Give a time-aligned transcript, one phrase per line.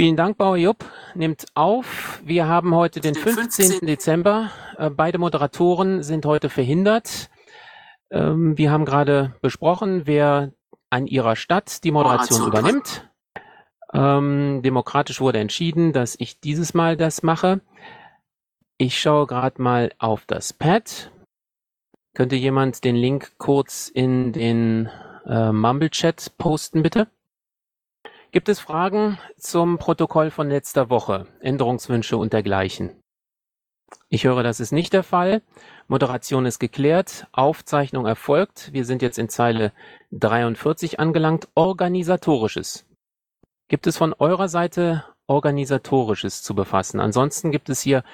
[0.00, 0.86] Vielen Dank, Bauer Jupp.
[1.14, 2.22] Nimmt auf.
[2.24, 3.86] Wir haben heute den 15.
[3.86, 4.50] Dezember.
[4.78, 7.28] Äh, beide Moderatoren sind heute verhindert.
[8.10, 10.52] Ähm, wir haben gerade besprochen, wer
[10.88, 13.10] an ihrer Stadt die Moderation übernimmt.
[13.92, 17.60] Ähm, demokratisch wurde entschieden, dass ich dieses Mal das mache.
[18.78, 21.12] Ich schaue gerade mal auf das Pad.
[22.14, 24.88] Könnte jemand den Link kurz in den
[25.26, 27.06] äh, Mumble-Chat posten, bitte?
[28.32, 32.92] Gibt es Fragen zum Protokoll von letzter Woche, Änderungswünsche und dergleichen?
[34.08, 35.42] Ich höre, das ist nicht der Fall.
[35.88, 38.72] Moderation ist geklärt, Aufzeichnung erfolgt.
[38.72, 39.72] Wir sind jetzt in Zeile
[40.12, 41.48] 43 angelangt.
[41.56, 42.86] Organisatorisches.
[43.66, 47.00] Gibt es von eurer Seite Organisatorisches zu befassen?
[47.00, 48.04] Ansonsten gibt es hier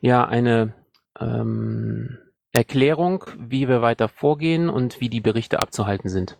[0.00, 0.74] ja eine
[1.20, 2.18] ähm,
[2.50, 6.38] Erklärung, wie wir weiter vorgehen und wie die Berichte abzuhalten sind.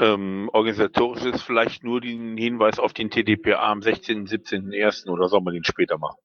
[0.00, 4.26] Ähm, organisatorisch ist vielleicht nur den Hinweis auf den TDPA am 16.
[4.26, 5.08] 17.01.
[5.08, 6.18] oder soll man den später machen?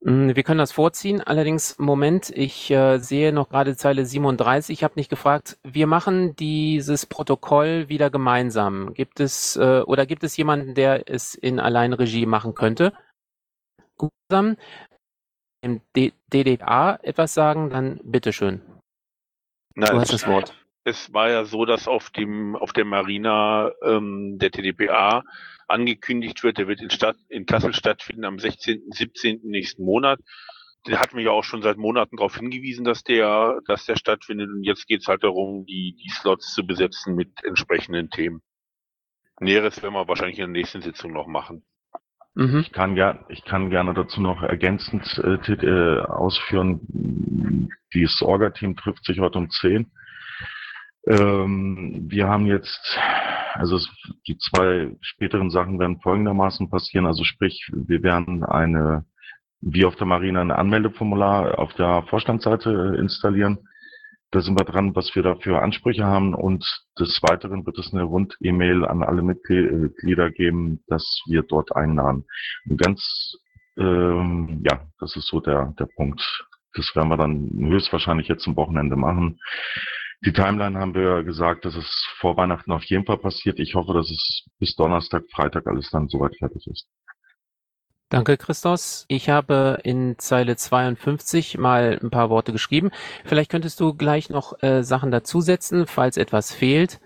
[0.00, 1.20] Mm, wir können das vorziehen.
[1.20, 4.72] Allerdings, Moment, ich äh, sehe noch gerade Zeile 37.
[4.72, 5.58] Ich habe nicht gefragt.
[5.62, 8.92] Wir machen dieses Protokoll wieder gemeinsam.
[8.92, 12.92] Gibt es äh, oder gibt es jemanden, der es in Alleinregie machen könnte?
[13.96, 14.12] Gut,
[15.62, 18.62] im D DDA etwas sagen, dann bitteschön.
[19.74, 20.65] Nein, du hast das Wort.
[20.86, 25.24] Es war ja so, dass auf dem auf der Marina ähm, der TDPA
[25.66, 29.40] angekündigt wird, der wird in, Stadt, in Kassel stattfinden am 16., 17.
[29.42, 30.20] nächsten Monat.
[30.86, 34.48] Der hat mich ja auch schon seit Monaten darauf hingewiesen, dass der, dass der stattfindet.
[34.48, 38.40] Und jetzt geht es halt darum, die, die Slots zu besetzen mit entsprechenden Themen.
[39.40, 41.64] Näheres werden wir wahrscheinlich in der nächsten Sitzung noch machen.
[42.34, 42.60] Mhm.
[42.60, 49.04] Ich, kann ger ich kann gerne dazu noch ergänzend äh, äh, ausführen, dieses Orga-Team trifft
[49.04, 49.90] sich heute um 10.
[51.06, 52.98] Ähm, wir haben jetzt,
[53.54, 53.78] also
[54.26, 57.06] die zwei späteren Sachen werden folgendermaßen passieren.
[57.06, 59.04] Also sprich, wir werden eine,
[59.60, 63.58] wie auf der Marine, ein Anmeldeformular auf der Vorstandsseite installieren
[64.36, 66.34] da sind wir dran, was wir da für Ansprüche haben.
[66.34, 66.64] Und
[66.98, 72.24] des Weiteren wird es eine Rund-E-Mail an alle Mitglieder geben, dass wir dort einladen.
[72.68, 73.38] Und ganz,
[73.78, 76.20] ähm, ja, das ist so der, der Punkt.
[76.74, 79.38] Das werden wir dann höchstwahrscheinlich jetzt zum Wochenende machen.
[80.24, 83.58] Die Timeline haben wir gesagt, dass es vor Weihnachten auf jeden Fall passiert.
[83.58, 86.88] Ich hoffe, dass es bis Donnerstag, Freitag alles dann soweit fertig ist.
[88.08, 89.04] Danke, Christos.
[89.08, 92.92] Ich habe in Zeile 52 mal ein paar Worte geschrieben.
[93.24, 97.00] Vielleicht könntest du gleich noch äh, Sachen dazusetzen, falls etwas fehlt.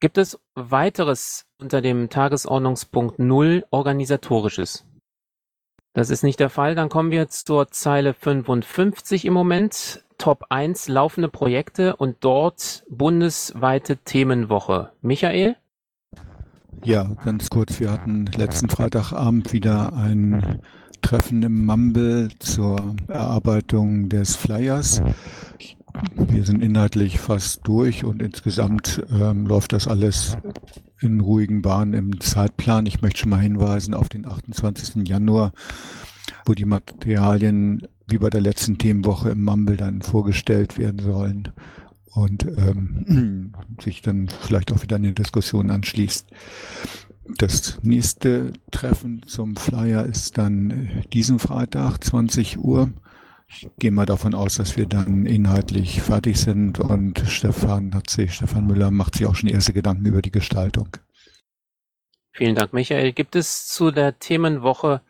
[0.00, 4.86] Gibt es weiteres unter dem Tagesordnungspunkt 0 organisatorisches?
[5.92, 6.74] Das ist nicht der Fall.
[6.74, 10.02] Dann kommen wir zur Zeile 55 im Moment.
[10.20, 14.92] Top 1 laufende Projekte und dort bundesweite Themenwoche.
[15.00, 15.56] Michael?
[16.84, 17.80] Ja, ganz kurz.
[17.80, 20.60] Wir hatten letzten Freitagabend wieder ein
[21.00, 25.00] Treffen im Mumble zur Erarbeitung des Flyers.
[26.14, 30.36] Wir sind inhaltlich fast durch und insgesamt ähm, läuft das alles
[31.00, 32.84] in ruhigen Bahnen im Zeitplan.
[32.84, 35.08] Ich möchte schon mal hinweisen auf den 28.
[35.08, 35.52] Januar,
[36.50, 41.52] wo die Materialien wie bei der letzten Themenwoche im Mumble dann vorgestellt werden sollen
[42.12, 46.26] und ähm, sich dann vielleicht auch wieder eine Diskussion anschließt.
[47.38, 52.90] Das nächste Treffen zum Flyer ist dann äh, diesen Freitag, 20 Uhr.
[53.46, 58.34] Ich gehe mal davon aus, dass wir dann inhaltlich fertig sind und Stefan hat sich,
[58.34, 60.88] Stefan Müller macht sich auch schon erste Gedanken über die Gestaltung.
[62.32, 63.12] Vielen Dank, Michael.
[63.12, 65.02] Gibt es zu der Themenwoche,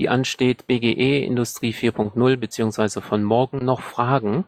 [0.00, 4.46] die ansteht, BGE Industrie 4.0 beziehungsweise von morgen noch Fragen?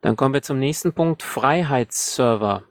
[0.00, 2.62] Dann kommen wir zum nächsten Punkt, Freiheitsserver.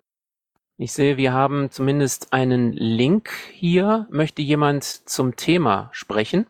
[0.77, 4.07] Ich sehe, wir haben zumindest einen Link hier.
[4.09, 6.47] Möchte jemand zum Thema sprechen?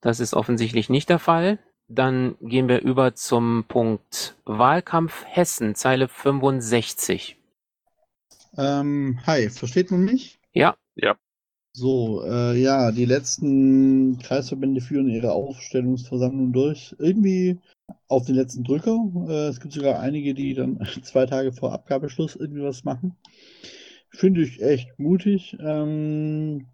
[0.00, 1.60] Das ist offensichtlich nicht der Fall.
[1.86, 7.38] Dann gehen wir über zum Punkt Wahlkampf Hessen, Zeile 65.
[8.58, 10.40] Ähm, hi, versteht man mich?
[10.52, 10.74] Ja.
[10.96, 11.14] Ja.
[11.78, 16.96] So, äh, ja, die letzten Kreisverbände führen ihre Aufstellungsversammlung durch.
[16.98, 17.58] Irgendwie
[18.08, 18.96] auf den letzten Drücker.
[19.28, 23.14] Äh, es gibt sogar einige, die dann zwei Tage vor Abgabeschluss irgendwie was machen.
[24.08, 25.54] Finde ich echt mutig.
[25.60, 26.64] Ähm,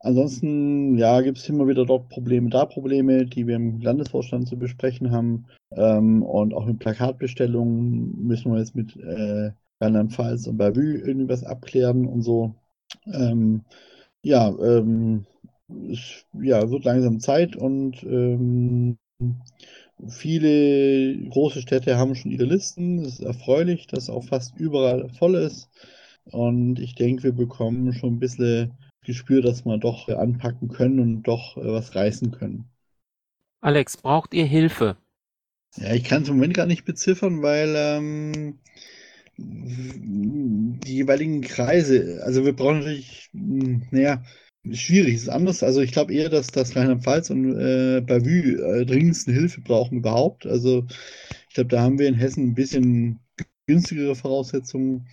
[0.00, 4.58] ansonsten, ja, gibt es immer wieder dort Probleme, da Probleme, die wir im Landesvorstand zu
[4.58, 5.46] besprechen haben.
[5.70, 12.06] Ähm, und auch in Plakatbestellungen müssen wir jetzt mit äh, Rheinland-Pfalz und Bavü irgendwas abklären
[12.06, 12.54] und so.
[13.06, 13.64] Ähm,
[14.22, 15.26] ja, ähm,
[15.90, 18.98] es ja, wird langsam Zeit und ähm,
[20.08, 22.98] Viele große Städte haben schon ihre Listen.
[23.00, 25.70] Es ist erfreulich, dass auch fast überall voll ist.
[26.24, 28.72] Und ich denke, wir bekommen schon ein bisschen
[29.04, 32.68] Gespür, dass wir doch anpacken können und doch was reißen können.
[33.60, 34.96] Alex, braucht ihr Hilfe?
[35.76, 38.58] Ja, ich kann es im Moment gar nicht beziffern, weil ähm,
[39.38, 44.22] die jeweiligen Kreise, also wir brauchen natürlich, hm, naja,
[44.70, 45.62] schwierig, ist anders.
[45.62, 50.46] Also ich glaube eher, dass das Rheinland-Pfalz und äh, Bavü äh, dringendste Hilfe brauchen überhaupt.
[50.46, 50.86] Also
[51.48, 53.20] ich glaube, da haben wir in Hessen ein bisschen
[53.66, 55.08] günstigere Voraussetzungen.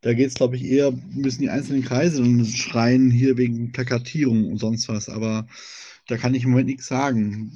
[0.00, 4.58] Da geht es, glaube ich, eher, müssen die einzelnen Kreise schreien hier wegen Plakatierung und
[4.58, 5.08] sonst was.
[5.08, 5.46] Aber
[6.08, 7.52] da kann ich im Moment nichts sagen.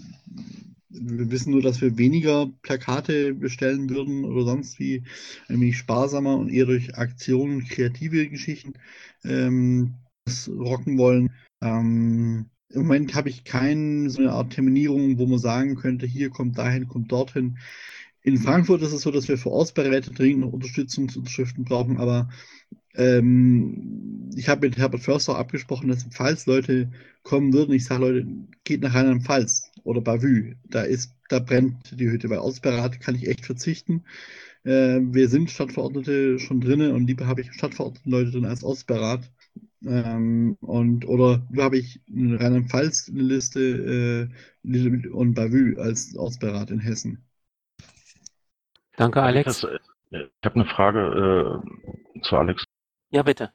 [0.88, 5.02] Wir wissen nur, dass wir weniger Plakate bestellen würden oder sonst wie,
[5.48, 8.74] ein wenig sparsamer und eher durch Aktionen, kreative Geschichten
[9.24, 9.94] ähm,
[10.24, 11.30] das rocken wollen.
[11.60, 16.30] Ähm, Im Moment habe ich keine so eine Art Terminierung, wo man sagen könnte, hier
[16.30, 17.58] kommt dahin, kommt dorthin.
[18.22, 22.28] In Frankfurt ist es so, dass wir für Ortsberäte dringend noch Unterstützungsunterschriften brauchen, aber
[22.94, 26.90] ähm, ich habe mit Herbert Förster abgesprochen, dass falls Leute
[27.22, 28.26] kommen würden, ich sage Leute,
[28.64, 33.28] geht nach Rheinland-Pfalz oder Bavü, da ist, da brennt die Hütte, weil Ortsberat kann ich
[33.28, 34.04] echt verzichten.
[34.64, 39.30] Äh, wir sind Stadtverordnete schon drinnen und lieber habe ich Stadtverordneten Leute drin als Ortsberat.
[39.84, 44.30] Ähm, und oder habe ich in Rheinland-Pfalz eine Liste
[44.64, 47.24] äh, und Bavü als Ortsberat in Hessen.
[48.96, 49.64] Danke, Alex.
[50.10, 51.62] Ich habe eine Frage
[52.14, 52.64] äh, zu Alex.
[53.10, 53.52] Ja, bitte.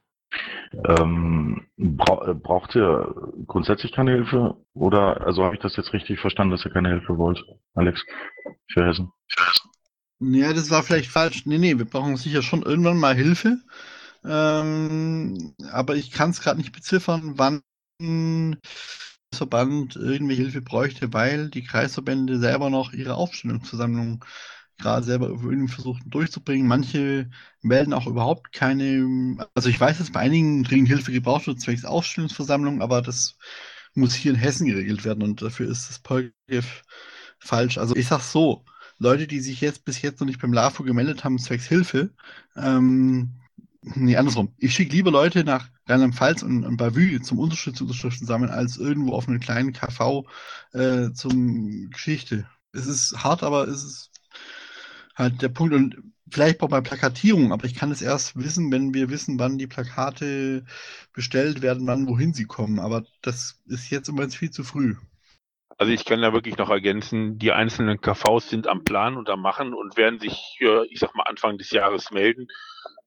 [0.73, 3.13] Ähm, bra äh, braucht ihr
[3.47, 4.55] grundsätzlich keine Hilfe?
[4.73, 8.03] Oder, also habe ich das jetzt richtig verstanden, dass ihr keine Hilfe wollt, Alex,
[8.67, 9.11] für Hessen?
[9.27, 9.69] Für Hessen.
[10.19, 11.45] Ja, das war vielleicht falsch.
[11.45, 13.57] Nee, nee, wir brauchen sicher schon irgendwann mal Hilfe.
[14.23, 17.63] Ähm, aber ich kann es gerade nicht beziffern, wann
[19.31, 24.23] das Verband irgendwie Hilfe bräuchte, weil die Kreisverbände selber noch ihre Aufstellungsversammlung
[24.81, 26.67] gerade selber irgendwie versucht durchzubringen.
[26.67, 27.29] Manche
[27.61, 31.85] melden auch überhaupt keine, also ich weiß, dass bei einigen dringend Hilfe gebraucht wird, zwecks
[31.85, 33.37] Aufstellungsversammlung, aber das
[33.93, 36.83] muss hier in Hessen geregelt werden und dafür ist das PolGF
[37.39, 37.77] falsch.
[37.77, 38.63] Also ich sag so,
[38.97, 42.11] Leute, die sich jetzt bis jetzt noch nicht beim LAFO gemeldet haben, zwecks Hilfe,
[42.55, 43.31] ähm,
[43.81, 44.53] nee, andersrum.
[44.57, 49.27] Ich schicke lieber Leute nach Rheinland-Pfalz und, und Bavü zum Unterschriften sammeln, als irgendwo auf
[49.27, 50.25] einen kleinen KV
[50.73, 52.47] äh, zum Geschichte.
[52.73, 54.10] Es ist hart, aber es ist
[55.21, 55.73] halt der Punkt.
[55.73, 55.97] Und
[56.29, 59.67] vielleicht braucht man Plakatierung, aber ich kann es erst wissen, wenn wir wissen, wann die
[59.67, 60.65] Plakate
[61.13, 62.79] bestellt werden, wann wohin sie kommen.
[62.79, 64.95] Aber das ist jetzt immer viel zu früh.
[65.77, 69.41] Also ich kann da wirklich noch ergänzen, die einzelnen KVs sind am Plan und am
[69.41, 70.59] Machen und werden sich,
[70.89, 72.47] ich sag mal, Anfang des Jahres melden.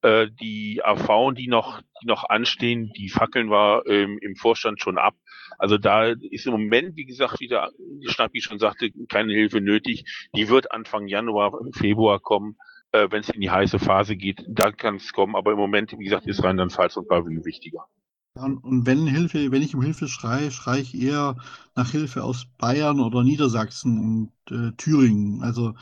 [0.05, 4.99] Äh, die AV, die noch, die noch anstehen, die fackeln wir ähm, im Vorstand schon
[4.99, 5.15] ab.
[5.56, 7.71] Also da ist im Moment, wie gesagt, wieder,
[8.05, 10.05] Schnappi schon sagte, keine Hilfe nötig.
[10.37, 12.59] Die wird Anfang Januar, Februar kommen,
[12.93, 14.45] äh, wenn es in die heiße Phase geht.
[14.47, 15.37] Da kann es kommen.
[15.37, 17.87] Aber im Moment, wie gesagt, ist Rheinland-Pfalz und Bavü wichtiger.
[18.35, 21.37] Und wenn Hilfe, wenn ich um Hilfe schreie, schreie ich eher
[21.77, 25.43] nach Hilfe aus Bayern oder Niedersachsen und äh, Thüringen.
[25.43, 25.75] Also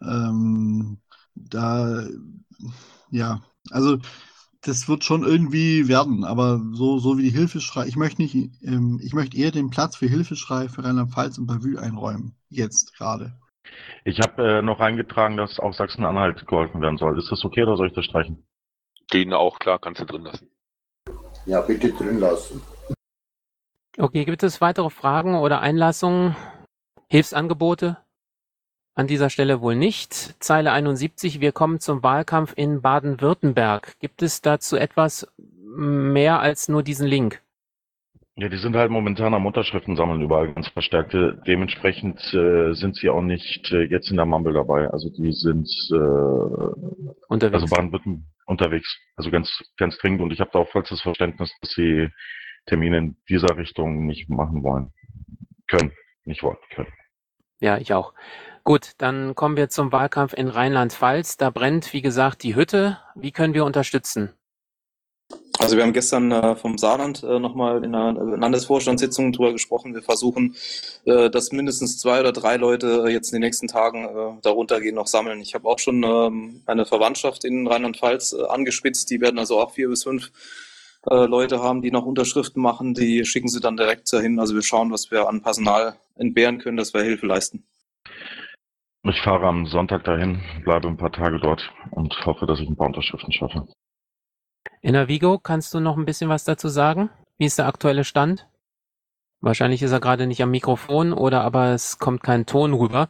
[0.00, 0.98] ähm,
[1.36, 2.08] da,
[3.10, 3.42] ja,
[3.72, 3.98] also
[4.62, 9.00] das wird schon irgendwie werden, aber so, so wie die Hilfeschrei, ich möchte nicht, ähm,
[9.02, 12.34] ich möchte eher den Platz für Hilfeschrei für Rheinland-Pfalz und Bavü einräumen.
[12.48, 13.38] Jetzt gerade.
[14.04, 17.18] Ich habe äh, noch eingetragen, dass auch Sachsen-Anhalt geholfen werden soll.
[17.18, 18.46] Ist das okay oder soll ich das streichen?
[19.12, 20.50] Den auch, klar, kannst du drin lassen.
[21.46, 22.60] Ja, bitte drin lassen.
[23.96, 26.36] Okay, gibt es weitere Fragen oder Einlassungen?
[27.08, 27.96] Hilfsangebote?
[28.98, 30.12] An dieser Stelle wohl nicht.
[30.42, 33.96] Zeile 71, wir kommen zum Wahlkampf in Baden-Württemberg.
[34.00, 37.40] Gibt es dazu etwas mehr als nur diesen Link?
[38.34, 41.40] Ja, die sind halt momentan am Unterschriften sammeln überall ganz verstärkte.
[41.46, 44.90] Dementsprechend äh, sind sie auch nicht äh, jetzt in der Mumble dabei.
[44.90, 47.62] Also die sind äh, unterwegs.
[47.62, 48.98] Also Baden-Württemberg unterwegs.
[49.14, 50.22] Also ganz, ganz dringend.
[50.22, 52.08] Und ich habe da auch vollstes Verständnis, dass sie
[52.66, 54.92] Termine in dieser Richtung nicht machen wollen.
[55.68, 55.92] Können.
[56.24, 56.58] Nicht wollen.
[56.74, 56.92] Können.
[57.60, 58.12] Ja, ich auch.
[58.68, 61.38] Gut, dann kommen wir zum Wahlkampf in Rheinland-Pfalz.
[61.38, 62.98] Da brennt, wie gesagt, die Hütte.
[63.14, 64.34] Wie können wir unterstützen?
[65.58, 69.94] Also wir haben gestern äh, vom Saarland äh, nochmal in einer Landesvorstandssitzung drüber gesprochen.
[69.94, 70.54] Wir versuchen,
[71.06, 74.82] äh, dass mindestens zwei oder drei Leute äh, jetzt in den nächsten Tagen äh, darunter
[74.82, 75.40] gehen, noch sammeln.
[75.40, 79.08] Ich habe auch schon ähm, eine Verwandtschaft in Rheinland-Pfalz äh, angespitzt.
[79.08, 80.30] Die werden also auch vier bis fünf
[81.10, 82.92] äh, Leute haben, die noch Unterschriften machen.
[82.92, 84.38] Die schicken sie dann direkt dahin.
[84.38, 87.64] Also wir schauen, was wir an Personal entbehren können, dass wir Hilfe leisten.
[89.04, 92.76] Ich fahre am Sonntag dahin, bleibe ein paar Tage dort und hoffe, dass ich ein
[92.76, 93.66] paar Unterschriften schaffe.
[94.82, 97.10] Vigo, kannst du noch ein bisschen was dazu sagen?
[97.38, 98.48] Wie ist der aktuelle Stand?
[99.40, 103.08] Wahrscheinlich ist er gerade nicht am Mikrofon oder aber es kommt kein Ton rüber.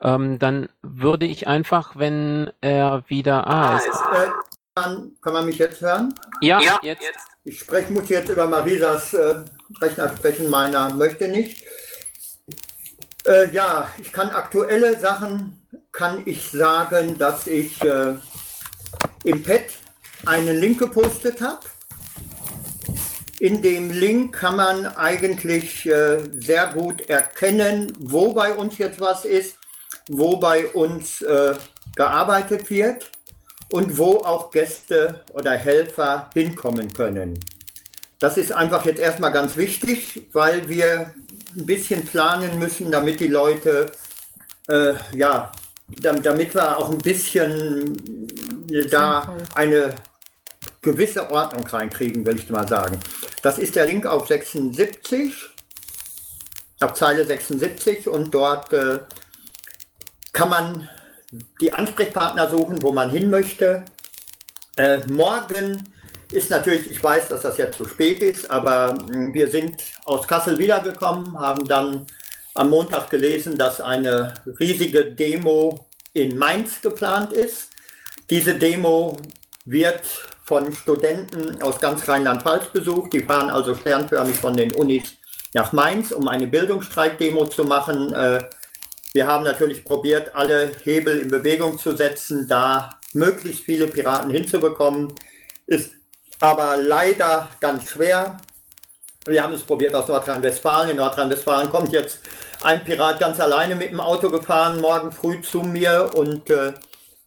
[0.00, 3.46] Ähm, dann würde ich einfach, wenn er wieder.
[3.46, 4.30] Ah, ah ist, äh,
[4.74, 6.14] kann, kann man mich jetzt hören?
[6.40, 7.02] Ja, ja jetzt.
[7.02, 7.26] jetzt.
[7.44, 9.42] ich spreche, muss jetzt über Marisas äh,
[9.80, 11.64] Rechner sprechen, meiner möchte nicht.
[13.26, 18.14] Äh, ja, ich kann aktuelle Sachen, kann ich sagen, dass ich äh,
[19.24, 19.64] im Pad
[20.24, 21.60] einen Link gepostet habe.
[23.40, 29.24] In dem Link kann man eigentlich äh, sehr gut erkennen, wo bei uns jetzt was
[29.24, 29.56] ist,
[30.08, 31.54] wo bei uns äh,
[31.96, 33.10] gearbeitet wird
[33.70, 37.40] und wo auch Gäste oder Helfer hinkommen können.
[38.20, 41.12] Das ist einfach jetzt erstmal ganz wichtig, weil wir
[41.56, 43.90] ein bisschen planen müssen, damit die Leute,
[44.68, 45.52] äh, ja,
[45.88, 47.96] damit wir auch ein bisschen
[48.90, 49.94] da eine
[50.82, 52.98] gewisse Ordnung reinkriegen, will ich mal sagen.
[53.42, 55.34] Das ist der Link auf 76,
[56.80, 59.00] auf Zeile 76 und dort äh,
[60.32, 60.88] kann man
[61.60, 63.84] die Ansprechpartner suchen, wo man hin möchte.
[64.76, 65.92] Äh, morgen
[66.32, 70.26] ist natürlich, ich weiß, dass das jetzt zu spät ist, aber hm, wir sind aus
[70.26, 72.06] Kassel wiedergekommen, haben dann
[72.54, 77.68] am Montag gelesen, dass eine riesige Demo in Mainz geplant ist.
[78.30, 79.16] Diese Demo
[79.66, 80.02] wird
[80.44, 83.12] von Studenten aus ganz Rheinland-Pfalz besucht.
[83.12, 85.16] Die fahren also sternförmig von den Unis
[85.52, 88.12] nach Mainz, um eine Bildungsstreikdemo zu machen.
[88.14, 88.44] Äh,
[89.12, 95.14] wir haben natürlich probiert, alle Hebel in Bewegung zu setzen, da möglichst viele Piraten hinzubekommen.
[95.66, 95.92] Ist
[96.40, 98.38] aber leider ganz schwer.
[99.26, 100.90] Wir haben es probiert aus Nordrhein-Westfalen.
[100.90, 102.20] In Nordrhein-Westfalen kommt jetzt
[102.62, 106.72] ein Pirat ganz alleine mit dem Auto gefahren, morgen früh zu mir und äh,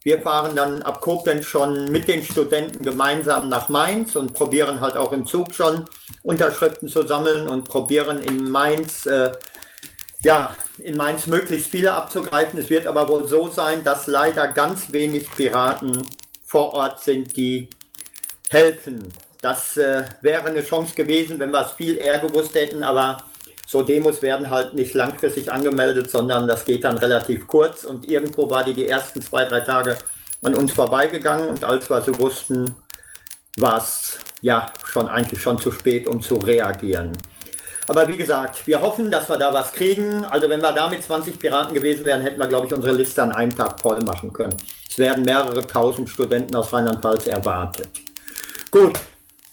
[0.02, 4.96] wir fahren dann ab Koblenz schon mit den Studenten gemeinsam nach Mainz und probieren halt
[4.96, 5.84] auch im Zug schon
[6.22, 9.32] Unterschriften zu sammeln und probieren in Mainz äh,
[10.22, 12.58] ja, in Mainz möglichst viele abzugreifen.
[12.60, 16.06] Es wird aber wohl so sein, dass leider ganz wenig Piraten
[16.44, 17.68] vor Ort sind, die
[18.50, 19.08] helfen.
[19.40, 23.24] Das äh, wäre eine Chance gewesen, wenn wir es viel eher gewusst hätten, aber
[23.66, 28.50] so Demos werden halt nicht langfristig angemeldet, sondern das geht dann relativ kurz und irgendwo
[28.50, 29.96] war die die ersten zwei, drei Tage
[30.42, 32.74] an uns vorbeigegangen und als wir so wussten,
[33.56, 37.12] war es ja schon eigentlich schon zu spät, um zu reagieren.
[37.86, 40.24] Aber wie gesagt, wir hoffen, dass wir da was kriegen.
[40.24, 43.22] Also wenn wir da mit 20 Piraten gewesen wären, hätten wir, glaube ich, unsere Liste
[43.22, 44.56] an einem Tag voll machen können.
[44.88, 47.88] Es werden mehrere tausend Studenten aus Rheinland-Pfalz erwartet.
[48.70, 48.98] Gut,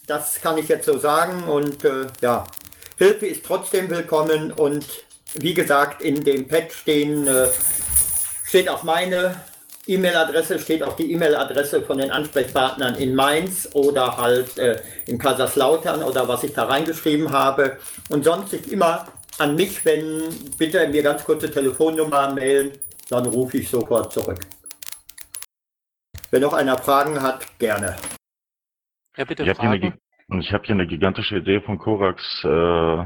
[0.06, 1.44] das kann ich jetzt so sagen.
[1.44, 2.44] Und äh, ja,
[2.96, 4.52] Hilfe ist trotzdem willkommen.
[4.52, 4.86] Und
[5.34, 7.48] wie gesagt, in dem Pad stehen, äh,
[8.44, 9.36] steht auch meine
[9.88, 16.02] E-Mail-Adresse steht auch die E-Mail-Adresse von den Ansprechpartnern in Mainz oder halt äh, in Kaiserslautern
[16.02, 17.78] oder was ich da reingeschrieben habe.
[18.10, 19.06] Und sonst sich immer
[19.38, 20.22] an mich, wenn
[20.58, 22.72] bitte mir ganz kurze Telefonnummer mailen,
[23.08, 24.40] dann rufe ich sofort zurück.
[26.30, 27.96] Wenn noch einer Fragen hat, gerne.
[29.18, 29.92] Ja, bitte ich habe hier,
[30.52, 32.44] hab hier, eine gigantische Idee von Korax.
[32.44, 33.04] Äh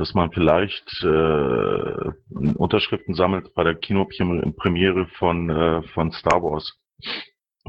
[0.00, 6.72] dass man vielleicht äh, Unterschriften sammelt bei der Kinopremiere von, äh, von Star Wars.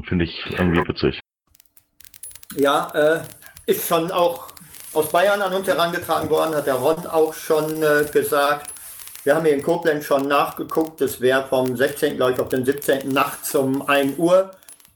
[0.04, 1.20] Finde ich irgendwie witzig.
[2.56, 3.20] Ja, äh,
[3.66, 4.48] ist schon auch
[4.94, 8.72] aus Bayern an uns herangetragen worden, hat der Ron auch schon äh, gesagt.
[9.24, 12.16] Wir haben hier in Koblenz schon nachgeguckt, das wäre vom 16.
[12.16, 13.10] glaube ich auf den 17.
[13.12, 14.52] nachts um 1 Uhr.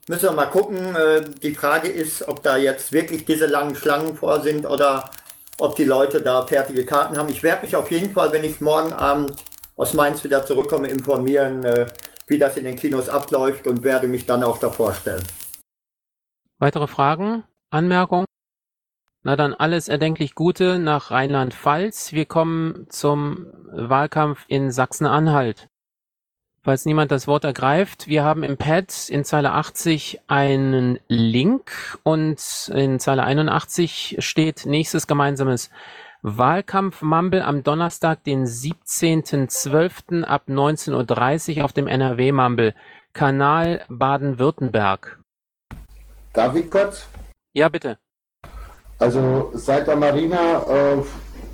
[0.08, 0.94] Müssen wir mal gucken.
[0.94, 5.10] Äh, die Frage ist, ob da jetzt wirklich diese langen Schlangen vor sind oder
[5.58, 7.28] ob die Leute da fertige Karten haben.
[7.28, 9.34] Ich werde mich auf jeden Fall, wenn ich morgen Abend
[9.76, 11.86] aus Mainz wieder zurückkomme, informieren, äh,
[12.26, 15.22] wie das in den Kinos abläuft und werde mich dann auch da vorstellen.
[16.58, 17.44] Weitere Fragen?
[17.70, 18.26] Anmerkungen?
[19.22, 22.12] Na dann alles erdenklich Gute nach Rheinland-Pfalz.
[22.12, 25.68] Wir kommen zum Wahlkampf in Sachsen-Anhalt.
[26.66, 31.70] Falls niemand das Wort ergreift, wir haben im Pad in Zeile 80 einen Link
[32.02, 35.70] und in Zeile 81 steht nächstes gemeinsames
[36.22, 40.24] Wahlkampf-Mumble am Donnerstag, den 17.12.
[40.24, 42.74] ab 19.30 Uhr auf dem NRW-Mumble,
[43.12, 45.20] Kanal Baden-Württemberg.
[46.32, 47.06] Darf ich kurz?
[47.52, 47.96] Ja, bitte.
[48.98, 50.96] Also seit der Marina äh,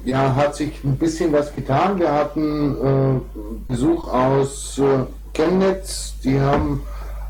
[0.05, 1.99] ja, hat sich ein bisschen was getan.
[1.99, 3.21] Wir hatten äh,
[3.69, 6.83] Besuch aus äh, Chemnitz, die haben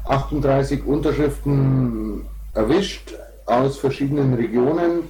[0.08, 3.14] 38 Unterschriften erwischt
[3.46, 5.04] aus verschiedenen Regionen.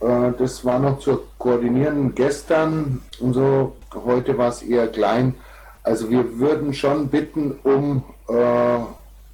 [0.00, 3.76] Äh, das war noch zu koordinieren gestern und so.
[4.04, 5.34] Heute war es eher klein.
[5.82, 8.78] Also wir würden schon bitten um äh,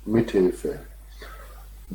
[0.04, 0.80] Mithilfe.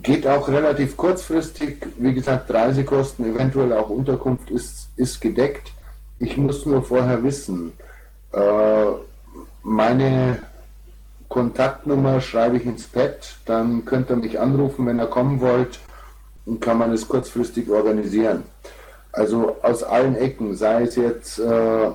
[0.03, 1.87] Geht auch relativ kurzfristig.
[1.97, 5.71] Wie gesagt, Reisekosten, eventuell auch Unterkunft ist, ist gedeckt.
[6.19, 7.73] Ich muss nur vorher wissen,
[8.33, 8.85] äh,
[9.63, 10.39] meine
[11.29, 15.79] Kontaktnummer schreibe ich ins Pad, dann könnt ihr mich anrufen, wenn ihr kommen wollt.
[16.61, 18.43] kann man es kurzfristig organisieren.
[19.11, 21.89] Also aus allen Ecken, sei es jetzt äh,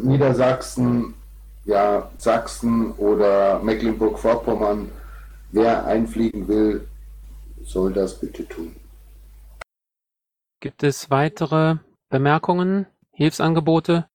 [0.00, 1.14] Niedersachsen,
[1.64, 4.90] ja, Sachsen oder Mecklenburg-Vorpommern,
[5.54, 6.88] wer einfliegen will,
[7.62, 8.76] soll das bitte tun.
[10.60, 11.76] Gibt es weitere
[12.10, 14.06] Bemerkungen, Hilfsangebote?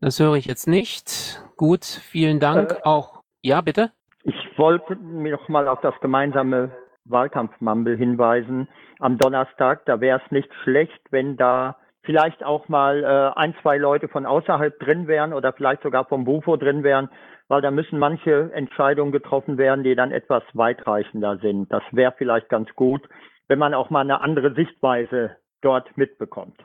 [0.00, 1.42] Das höre ich jetzt nicht.
[1.56, 2.72] Gut, vielen Dank.
[2.72, 3.92] Äh, auch, ja, bitte?
[4.24, 6.72] Ich wollte mir noch mal auf das gemeinsame
[7.04, 8.68] Wahlkampfmumble hinweisen
[8.98, 9.84] am Donnerstag.
[9.86, 14.26] Da wäre es nicht schlecht, wenn da vielleicht auch mal äh, ein, zwei Leute von
[14.26, 17.08] außerhalb drin wären oder vielleicht sogar vom Bufo drin wären,
[17.52, 21.70] weil da müssen manche Entscheidungen getroffen werden, die dann etwas weitreichender sind.
[21.70, 23.06] Das wäre vielleicht ganz gut,
[23.46, 26.56] wenn man auch mal eine andere Sichtweise dort mitbekommt.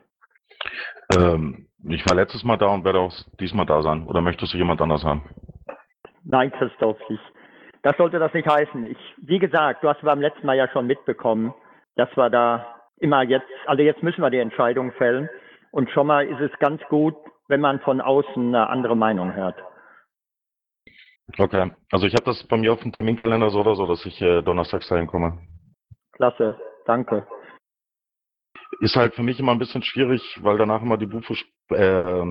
[1.13, 4.08] Ähm, ich war letztes Mal da und werde auch diesmal da sein.
[4.08, 5.24] Oder möchtest du jemand anders haben?
[6.24, 7.20] Nein, Christoph, ich,
[7.84, 8.88] das sollte das nicht heißen.
[8.89, 11.53] Ich, wie gesagt, du hast beim letzten Mal ja schon mitbekommen,
[11.98, 12.65] dass wir da
[13.01, 15.27] immer jetzt, also jetzt müssen wir die Entscheidung fällen.
[15.72, 17.15] Und schon mal ist es ganz gut,
[17.50, 19.58] wenn man von außen eine andere Meinung hört.
[21.38, 24.22] Okay, also ich habe das bei mir auf dem Terminkalender so oder so, dass ich
[24.22, 25.39] äh, donnerstags dahin komme.
[26.13, 27.27] Klasse, danke.
[28.79, 31.36] Ist halt für mich immer ein bisschen schwierig, weil danach immer die Bufo
[31.69, 32.25] äh,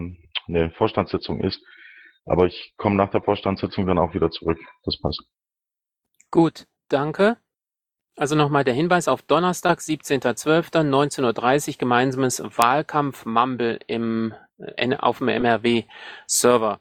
[0.47, 1.63] ne, Vorstandssitzung ist.
[2.25, 4.59] Aber ich komme nach der Vorstandssitzung dann auch wieder zurück.
[4.85, 5.23] Das passt.
[6.31, 7.37] Gut, danke.
[8.17, 15.29] Also nochmal der Hinweis auf Donnerstag, 17.12., 19.30 Uhr, gemeinsames Wahlkampf-Mumble im, äh, auf dem
[15.29, 16.81] MRW-Server.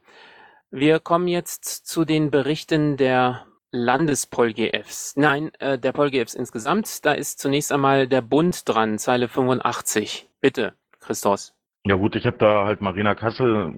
[0.78, 5.16] Wir kommen jetzt zu den Berichten der Landespol-GFs.
[5.16, 7.06] Nein, äh, der Pol-GFs insgesamt.
[7.06, 10.28] Da ist zunächst einmal der Bund dran, Zeile 85.
[10.42, 11.54] Bitte, Christos.
[11.86, 13.74] Ja gut, ich habe da halt Marina Kassel.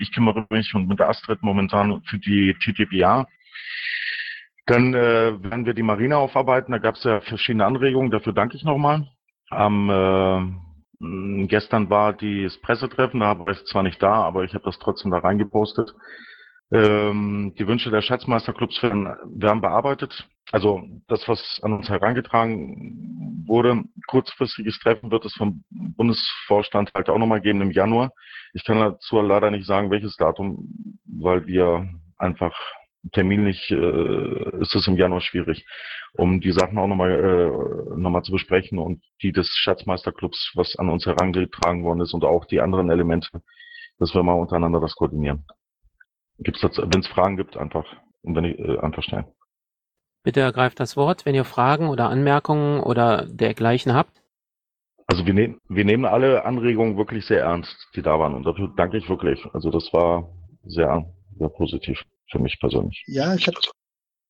[0.00, 3.26] Ich kümmere mich und mit Astrid momentan für die TTPA.
[4.66, 6.70] Dann äh, werden wir die Marina aufarbeiten.
[6.70, 8.12] Da gab es ja verschiedene Anregungen.
[8.12, 9.08] Dafür danke ich nochmal.
[9.50, 10.65] Am äh,
[11.00, 13.20] gestern war das Pressetreffen.
[13.20, 15.94] Da war ich zwar nicht da, aber ich habe das trotzdem da reingepostet.
[16.72, 20.28] Ähm, die Wünsche der Schatzmeisterclubs werden, werden bearbeitet.
[20.52, 27.18] Also das, was an uns herangetragen wurde, kurzfristiges Treffen wird es vom Bundesvorstand halt auch
[27.18, 28.12] nochmal geben im Januar.
[28.52, 30.68] Ich kann dazu leider nicht sagen, welches Datum,
[31.04, 32.56] weil wir einfach
[33.12, 35.66] terminlich äh, ist es im Januar schwierig,
[36.14, 40.88] um die Sachen auch nochmal äh, noch zu besprechen und die des Schatzmeisterclubs, was an
[40.88, 43.42] uns herangetragen worden ist und auch die anderen Elemente,
[43.98, 45.44] dass wir mal untereinander das koordinieren.
[46.38, 47.86] Gibt's wenn es Fragen gibt, einfach,
[48.22, 49.26] und wenn ich, äh, einfach stellen.
[50.22, 54.10] Bitte ergreift das Wort, wenn ihr Fragen oder Anmerkungen oder dergleichen habt.
[55.06, 58.34] Also wir, nehmen wir nehmen alle Anregungen wirklich sehr ernst, die da waren.
[58.34, 59.46] Und dafür danke ich wirklich.
[59.52, 60.28] Also das war
[60.64, 61.06] sehr,
[61.38, 63.02] sehr positiv für mich persönlich.
[63.06, 63.58] Ja, ich habe.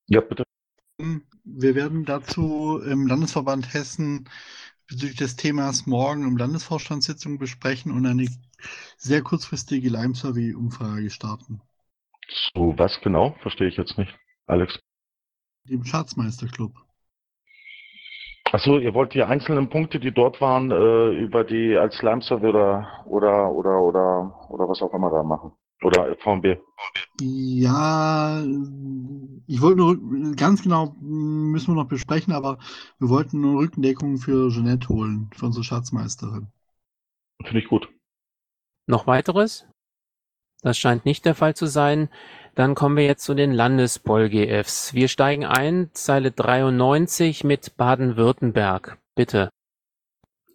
[0.08, 0.44] Ja, bitte.
[1.44, 4.28] Wir werden dazu im Landesverband Hessen
[4.88, 8.28] bezüglich des Themas morgen im Landesvorstandssitzung besprechen und eine
[8.96, 11.60] sehr kurzfristige Lime-Survey-Umfrage starten.
[12.54, 13.36] So, was genau?
[13.42, 14.14] Verstehe ich jetzt nicht.
[14.46, 14.78] Alex.
[15.64, 16.72] Dem Schatzmeisterclub.
[18.52, 23.04] Achso, ihr wollt die einzelnen Punkte, die dort waren, äh, über die als Lime-Survey oder,
[23.06, 25.52] oder, oder, oder, oder was auch immer da machen.
[25.82, 26.58] Oder VMB?
[27.20, 28.42] Ja,
[29.46, 32.58] ich wollte nur ganz genau müssen wir noch besprechen, aber
[32.98, 36.48] wir wollten nur Rückendeckung für Jeanette holen, für unsere Schatzmeisterin.
[37.44, 37.88] Finde ich gut.
[38.86, 39.66] Noch weiteres?
[40.62, 42.08] Das scheint nicht der Fall zu sein.
[42.54, 44.94] Dann kommen wir jetzt zu den Landespol-GFs.
[44.94, 48.98] Wir steigen ein, Zeile 93 mit Baden-Württemberg.
[49.14, 49.50] Bitte.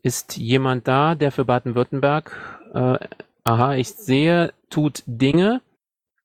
[0.01, 2.97] Ist jemand da, der für Baden-Württemberg äh,
[3.43, 5.61] Aha, ich sehe, tut Dinge.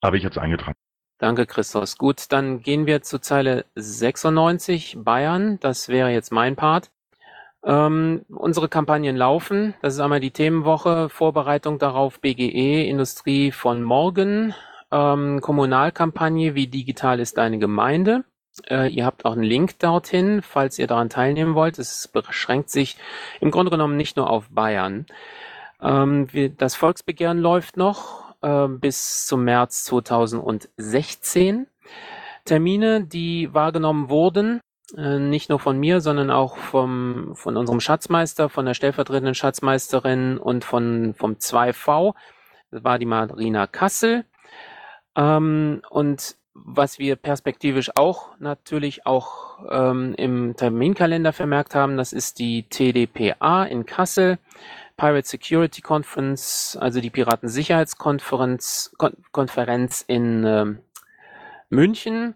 [0.02, 0.76] Habe ich jetzt eingetragen.
[1.18, 1.96] Danke, Christos.
[1.96, 5.58] Gut, dann gehen wir zu Zeile 96, Bayern.
[5.60, 6.90] Das wäre jetzt mein Part.
[7.64, 9.74] Ähm, unsere Kampagnen laufen.
[9.80, 14.54] Das ist einmal die Themenwoche, Vorbereitung darauf BGE, Industrie von morgen,
[14.92, 18.24] ähm, Kommunalkampagne, wie digital ist deine Gemeinde.
[18.68, 21.78] Äh, ihr habt auch einen Link dorthin, falls ihr daran teilnehmen wollt.
[21.78, 22.98] Es beschränkt sich
[23.40, 25.06] im Grunde genommen nicht nur auf Bayern.
[25.80, 31.66] Ähm, das Volksbegehren läuft noch äh, bis zum März 2016.
[32.44, 34.60] Termine, die wahrgenommen wurden,
[34.96, 40.38] äh, nicht nur von mir, sondern auch vom, von unserem Schatzmeister, von der stellvertretenden Schatzmeisterin
[40.38, 42.14] und von, vom 2V.
[42.70, 44.24] Das war die Marina Kassel.
[45.16, 52.38] Ähm, und was wir perspektivisch auch natürlich auch ähm, im Terminkalender vermerkt haben, das ist
[52.38, 54.38] die TDPA in Kassel.
[54.96, 60.78] Pirate Security Conference, also die Piratensicherheitskonferenz Kon Konferenz in ähm,
[61.68, 62.34] München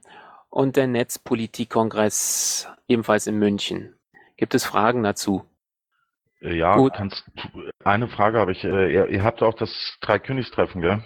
[0.50, 3.94] und der Netzpolitikkongress ebenfalls in München.
[4.36, 5.44] Gibt es Fragen dazu?
[6.40, 6.94] Äh, ja, Gut.
[6.94, 7.24] Kannst,
[7.84, 8.64] eine Frage habe ich.
[8.64, 9.70] Äh, ihr, ihr habt auch das
[10.00, 11.04] Dreikönigstreffen, gell?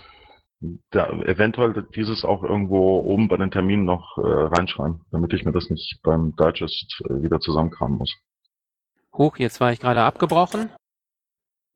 [0.90, 5.52] Da, eventuell dieses auch irgendwo oben bei den Terminen noch äh, reinschreiben, damit ich mir
[5.52, 8.14] das nicht beim Digest äh, wieder zusammenkramen muss.
[9.12, 10.70] Huch, jetzt war ich gerade abgebrochen.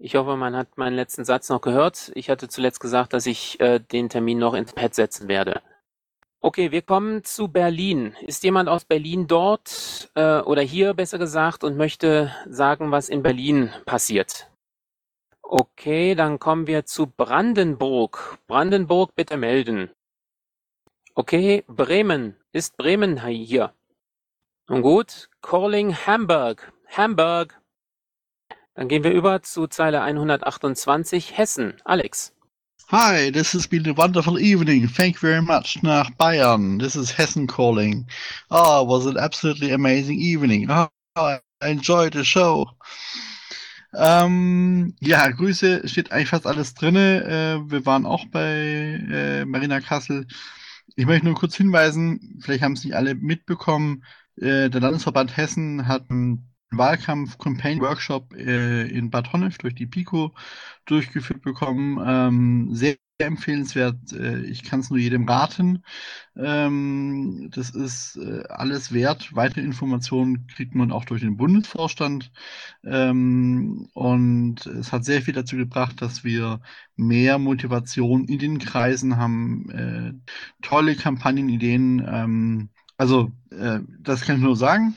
[0.00, 2.12] Ich hoffe, man hat meinen letzten Satz noch gehört.
[2.14, 5.60] Ich hatte zuletzt gesagt, dass ich äh, den Termin noch ins Pad setzen werde.
[6.40, 8.14] Okay, wir kommen zu Berlin.
[8.20, 13.24] Ist jemand aus Berlin dort äh, oder hier besser gesagt und möchte sagen, was in
[13.24, 14.48] Berlin passiert?
[15.42, 18.38] Okay, dann kommen wir zu Brandenburg.
[18.46, 19.90] Brandenburg bitte melden.
[21.16, 22.36] Okay, Bremen.
[22.52, 23.74] Ist Bremen hier?
[24.68, 26.72] Nun gut, Calling Hamburg.
[26.86, 27.57] Hamburg.
[28.78, 31.74] Dann gehen wir über zu Zeile 128, Hessen.
[31.84, 32.32] Alex.
[32.92, 34.86] Hi, this has been a wonderful evening.
[34.86, 35.82] Thank you very much.
[35.82, 36.78] Nach Bayern.
[36.78, 38.06] This is Hessen calling.
[38.52, 40.70] Oh, it was an absolutely amazing evening.
[40.70, 40.86] Oh,
[41.16, 42.70] I enjoyed the show.
[43.96, 46.94] Ähm, ja, Grüße, steht eigentlich fast alles drin.
[46.94, 50.24] Äh, wir waren auch bei äh, Marina Kassel.
[50.94, 54.04] Ich möchte nur kurz hinweisen, vielleicht haben es nicht alle mitbekommen,
[54.36, 60.34] äh, der Landesverband Hessen hat einen Wahlkampf-Campaign-Workshop äh, in Bad Honnef durch die PICO
[60.86, 61.98] durchgeführt bekommen.
[62.06, 64.12] Ähm, sehr, empfehlenswert.
[64.12, 65.82] Äh, ich kann es nur jedem raten.
[66.36, 69.34] Ähm, das ist äh, alles wert.
[69.34, 72.30] Weitere Informationen kriegt man auch durch den Bundesvorstand.
[72.84, 76.60] Ähm, und es hat sehr viel dazu gebracht, dass wir
[76.96, 79.70] mehr Motivation in den Kreisen haben.
[79.70, 80.12] Äh,
[80.62, 82.04] tolle Kampagnenideen.
[82.08, 84.96] Ähm, also, äh, das kann ich nur sagen.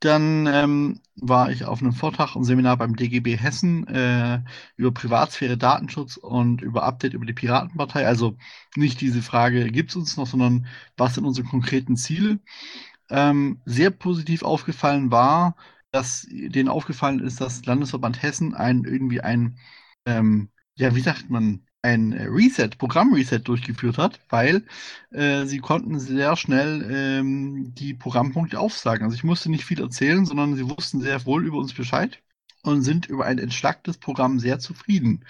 [0.00, 4.42] Dann ähm, war ich auf einem Vortrag und Seminar beim DGB Hessen äh,
[4.76, 8.06] über Privatsphäre, Datenschutz und über Update über die Piratenpartei.
[8.06, 8.36] Also
[8.76, 12.40] nicht diese Frage, gibt es uns noch, sondern was sind unsere konkreten Ziele?
[13.10, 15.56] Ähm, sehr positiv aufgefallen war,
[15.92, 19.58] dass denen aufgefallen ist, dass Landesverband Hessen ein irgendwie ein,
[20.06, 24.66] ähm, ja, wie sagt man, ein Reset, Programmreset durchgeführt hat, weil
[25.10, 29.04] äh, sie konnten sehr schnell ähm, die Programmpunkte aufsagen.
[29.04, 32.22] Also ich musste nicht viel erzählen, sondern sie wussten sehr wohl über uns Bescheid
[32.62, 35.24] und sind über ein entschlacktes Programm sehr zufrieden,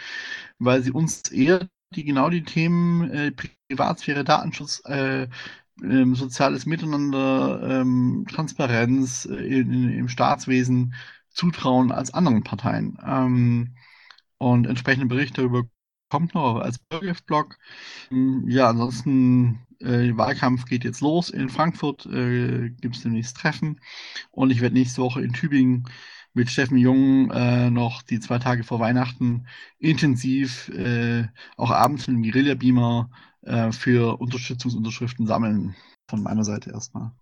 [0.59, 3.33] weil sie uns eher die genau die Themen äh,
[3.69, 5.29] Privatsphäre, Datenschutz, äh,
[5.83, 10.95] ähm, soziales Miteinander, ähm, Transparenz äh, in, in, im Staatswesen
[11.31, 12.99] zutrauen als anderen Parteien.
[13.05, 13.75] Ähm,
[14.39, 15.65] und entsprechende Berichte darüber
[16.11, 17.57] kommt noch als Bürgerblog.
[18.09, 21.31] Hm, ja, ansonsten, äh, Wahlkampf geht jetzt los.
[21.31, 23.81] In Frankfurt äh, gibt es demnächst Treffen.
[24.31, 25.89] Und ich werde nächste Woche in Tübingen
[26.35, 29.47] mit Steffen Jung äh, noch die zwei Tage vor Weihnachten
[29.79, 33.11] intensiv äh, auch abends mit dem Guerilla-Beamer
[33.43, 35.75] äh, für Unterstützungsunterschriften sammeln.
[36.09, 37.13] Von meiner Seite erstmal.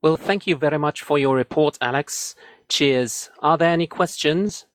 [0.00, 2.36] Well, thank you very much for your report, Alex.
[2.68, 3.32] Cheers.
[3.40, 4.66] Are there any questions?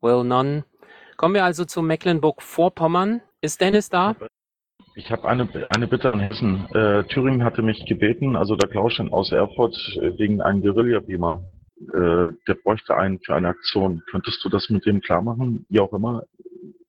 [0.00, 0.64] Well, none.
[1.16, 3.22] Kommen wir also zu Mecklenburg-Vorpommern.
[3.40, 4.16] Ist Dennis da?
[4.94, 6.66] Ich habe eine, eine Bitte an Hessen.
[6.74, 11.42] Äh, Thüringen hatte mich gebeten, also der Klauschen aus Erfurt, äh, wegen einem Guerilla-Beamer.
[11.78, 14.02] Äh, der bräuchte einen für eine Aktion.
[14.10, 15.66] Könntest du das mit dem klar machen?
[15.68, 16.22] Wie auch immer,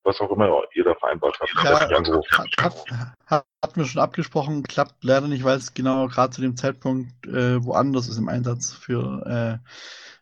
[0.03, 1.51] was auch immer ihr da vereinbart habt.
[1.63, 7.27] Ja, hat, wir schon abgesprochen, klappt leider nicht, weil es genau gerade zu dem Zeitpunkt
[7.27, 9.69] äh, woanders ist im Einsatz für äh,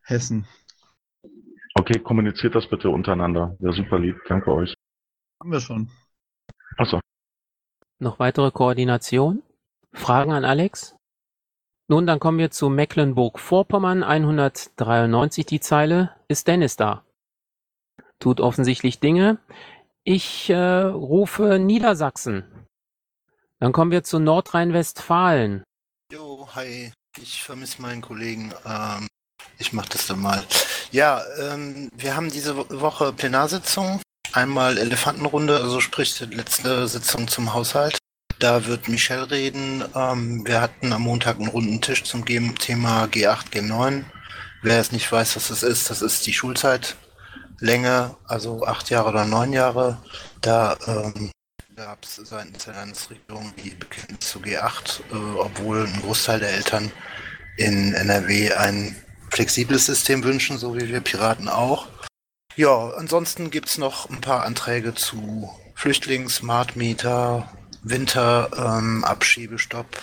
[0.02, 0.48] Hessen.
[1.88, 3.56] Okay, kommuniziert das bitte untereinander.
[3.60, 4.18] Ja, super lieb.
[4.28, 4.74] Danke euch.
[5.40, 5.92] Haben wir schon.
[6.78, 7.00] Achso.
[8.00, 9.44] Noch weitere Koordination?
[9.94, 10.96] Fragen an Alex?
[11.88, 16.10] Nun, dann kommen wir zu Mecklenburg-Vorpommern, 193 die Zeile.
[16.28, 17.06] Ist Dennis da?
[18.18, 19.38] Tut offensichtlich Dinge.
[20.04, 22.68] Ich äh, rufe Niedersachsen.
[23.60, 25.64] Dann kommen wir zu Nordrhein-Westfalen.
[26.12, 26.92] Jo, hi.
[27.22, 28.52] Ich vermisse meinen Kollegen.
[28.66, 29.08] Ähm,
[29.60, 30.44] ich mache das dann mal.
[30.96, 34.00] Ja, ähm, wir haben diese Woche Plenarsitzung.
[34.32, 37.98] Einmal Elefantenrunde, also sprich die letzte Sitzung zum Haushalt.
[38.40, 39.84] Da wird Michelle reden.
[39.94, 44.06] Ähm, wir hatten am Montag einen runden Tisch zum Thema G8, G9.
[44.62, 49.26] Wer es nicht weiß, was das ist, das ist die Schulzeitlänge, also acht Jahre oder
[49.26, 49.98] neun Jahre.
[50.40, 51.30] Da ähm,
[51.76, 56.90] gab es seitens der Landesregierung die Bekenntnis zu G8, äh, obwohl ein Großteil der Eltern
[57.58, 58.96] in NRW ein
[59.30, 61.88] flexibles System wünschen, so wie wir Piraten auch.
[62.56, 67.50] Ja, ansonsten gibt es noch ein paar Anträge zu Flüchtlings, Smart Meter,
[67.84, 70.02] Winter, ähm, Abschiebestopp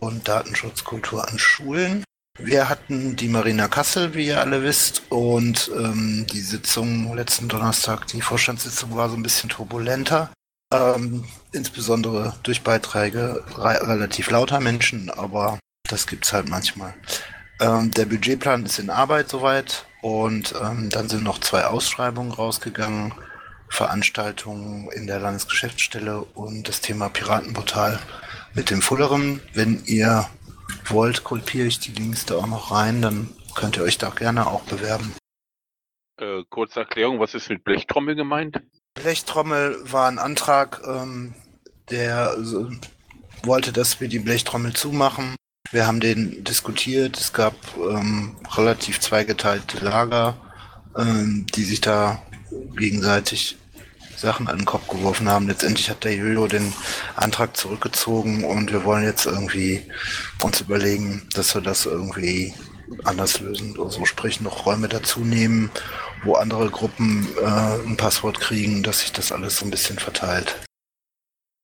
[0.00, 2.04] und Datenschutzkultur an Schulen.
[2.38, 8.06] Wir hatten die Marina Kassel, wie ihr alle wisst, und ähm, die Sitzung letzten Donnerstag,
[8.08, 10.30] die Vorstandssitzung war so ein bisschen turbulenter.
[10.72, 15.58] Ähm, insbesondere durch Beiträge re relativ lauter Menschen, aber
[15.88, 16.94] das gibt's halt manchmal.
[17.62, 23.14] Ähm, der Budgetplan ist in Arbeit soweit und ähm, dann sind noch zwei Ausschreibungen rausgegangen.
[23.68, 28.00] Veranstaltungen in der Landesgeschäftsstelle und das Thema Piratenportal
[28.52, 29.40] mit dem Fullerem.
[29.54, 30.28] Wenn ihr
[30.86, 34.48] wollt, kopiere ich die Links da auch noch rein, dann könnt ihr euch da gerne
[34.48, 35.14] auch bewerben.
[36.18, 38.60] Äh, kurze Erklärung, was ist mit Blechtrommel gemeint?
[38.94, 41.34] Blechtrommel war ein Antrag, ähm,
[41.90, 42.70] der so,
[43.44, 45.36] wollte, dass wir die Blechtrommel zumachen.
[45.72, 47.18] Wir haben den diskutiert.
[47.18, 50.36] Es gab ähm, relativ zweigeteilte Lager,
[50.98, 52.22] ähm, die sich da
[52.76, 53.56] gegenseitig
[54.14, 55.48] Sachen an den Kopf geworfen haben.
[55.48, 56.74] Letztendlich hat der Jojo den
[57.16, 59.82] Antrag zurückgezogen und wir wollen jetzt irgendwie
[60.42, 62.52] uns überlegen, dass wir das irgendwie
[63.04, 63.74] anders lösen.
[63.82, 65.70] Also sprich noch Räume dazu nehmen,
[66.22, 70.54] wo andere Gruppen äh, ein Passwort kriegen, dass sich das alles so ein bisschen verteilt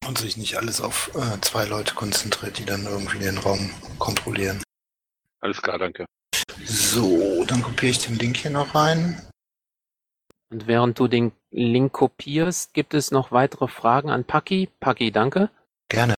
[0.08, 4.62] und sich nicht alles auf äh, zwei Leute konzentriert, die dann irgendwie den Raum kontrollieren.
[5.40, 6.06] Alles klar, danke.
[6.64, 9.20] So, dann kopiere ich den Link hier noch rein.
[10.50, 14.70] Und während du den Link kopierst, gibt es noch weitere Fragen an Paki.
[14.80, 15.50] Paki, danke.
[15.90, 16.14] Gerne.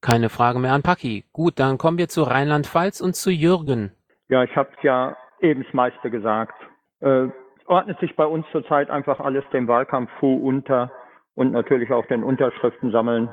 [0.00, 1.24] Keine Frage mehr an Paki.
[1.32, 3.92] Gut, dann kommen wir zu Rheinland-Pfalz und zu Jürgen.
[4.28, 6.54] Ja, ich habe es ja eben das meiste gesagt.
[7.00, 7.28] Äh,
[7.66, 10.90] ordnet sich bei uns zurzeit einfach alles dem Wahlkampf unter
[11.36, 13.28] und natürlich auch den Unterschriften sammeln.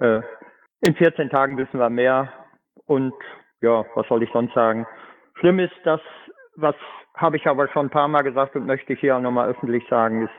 [0.00, 0.22] Äh,
[0.86, 2.32] in 14 Tagen wissen wir mehr
[2.86, 3.12] und
[3.60, 4.86] ja, was soll ich sonst sagen?
[5.34, 6.00] Schlimm ist, dass,
[6.56, 6.76] was
[7.14, 9.84] habe ich aber schon ein paar Mal gesagt und möchte ich hier auch nochmal öffentlich
[9.90, 10.32] sagen, ist,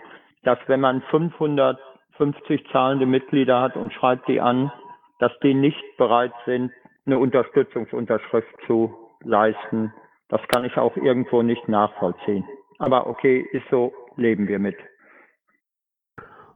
[0.44, 4.72] dass wenn man 550 zahlende Mitglieder hat und schreibt die an,
[5.20, 6.72] dass die nicht bereit sind,
[7.06, 9.94] eine Unterstützungsunterschrift zu leisten.
[10.30, 12.46] Das kann ich auch irgendwo nicht nachvollziehen.
[12.78, 14.78] Aber okay, ist so, leben wir mit.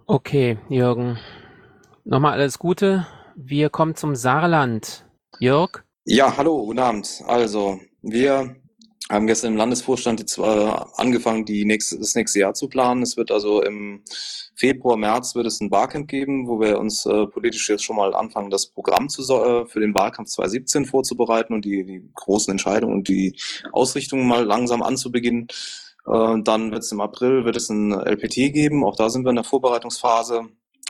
[0.06, 1.18] Okay, Jürgen.
[2.04, 3.08] Nochmal alles Gute.
[3.36, 5.06] Wir kommen zum Saarland.
[5.40, 5.86] Jörg?
[6.04, 7.24] Ja, hallo, guten Abend.
[7.26, 8.58] Also, wir
[9.10, 10.42] haben gestern im Landesvorstand jetzt äh,
[10.98, 13.02] angefangen, die nächste, das nächste Jahr zu planen.
[13.02, 14.04] Es wird also im
[14.56, 18.14] Februar, März wird es ein Barcamp geben, wo wir uns äh, politisch jetzt schon mal
[18.14, 22.94] anfangen, das Programm zu, äh, für den Wahlkampf 2017 vorzubereiten und die, die großen Entscheidungen
[22.94, 23.38] und die
[23.72, 25.48] Ausrichtungen mal langsam anzubeginnen.
[26.08, 28.84] Äh, dann wird es im April wird es ein LPT geben.
[28.84, 30.50] Auch da sind wir in der Vorbereitungsphase.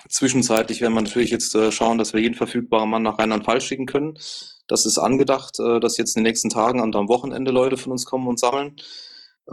[0.09, 3.85] Zwischenzeitlich werden wir natürlich jetzt äh, schauen, dass wir jeden verfügbaren Mann nach Rheinland-Pfalz schicken
[3.85, 4.17] können.
[4.67, 7.91] Das ist angedacht, äh, dass jetzt in den nächsten Tagen und am Wochenende Leute von
[7.91, 8.75] uns kommen und sammeln.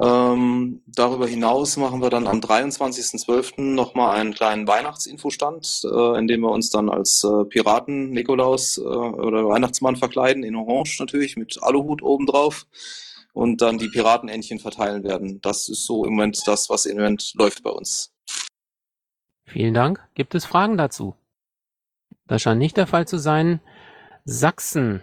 [0.01, 3.61] Ähm, darüber hinaus machen wir dann am 23.12.
[3.61, 8.83] nochmal einen kleinen Weihnachtsinfostand, äh, in dem wir uns dann als äh, Piraten Nikolaus äh,
[8.83, 12.67] oder Weihnachtsmann verkleiden, in Orange natürlich, mit Aluhut obendrauf
[13.33, 15.41] und dann die Piratenentchen verteilen werden.
[15.43, 18.13] Das ist so im Moment das, was im Moment läuft bei uns.
[19.47, 20.07] Vielen Dank.
[20.15, 21.17] Gibt es Fragen dazu?
[22.27, 23.61] Das scheint nicht der Fall zu sein.
[24.25, 25.03] Sachsen.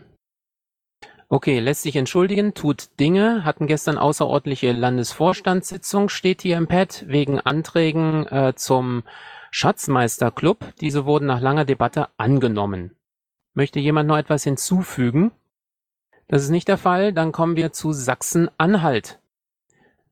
[1.30, 7.42] Okay, lässt sich entschuldigen, tut Dinge, hatten gestern außerordentliche Landesvorstandssitzung, steht hier im Pad, wegen
[7.42, 9.04] Anträgen äh, zum
[9.52, 10.74] Schatzmeisterclub.
[10.80, 12.96] Diese wurden nach langer Debatte angenommen.
[13.54, 15.32] Möchte jemand noch etwas hinzufügen?
[16.28, 17.14] Das ist nicht der Fall.
[17.14, 19.20] Dann kommen wir zu Sachsen-Anhalt.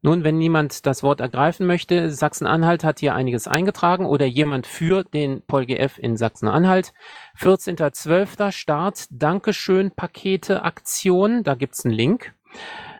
[0.05, 5.03] Nun, wenn niemand das Wort ergreifen möchte, Sachsen-Anhalt hat hier einiges eingetragen oder jemand für
[5.03, 6.93] den PolGF in Sachsen-Anhalt.
[7.39, 8.51] 14.12.
[8.51, 12.35] Start, Dankeschön, Pakete, Aktion, da gibt's einen Link.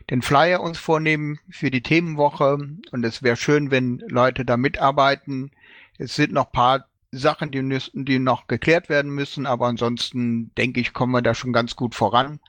[0.09, 2.57] den Flyer uns vornehmen für die Themenwoche.
[2.91, 5.51] Und es wäre schön, wenn Leute da mitarbeiten.
[5.97, 10.93] Es sind noch paar Sachen, die, die noch geklärt werden müssen, aber ansonsten denke ich,
[10.93, 12.39] kommen wir da schon ganz gut voran.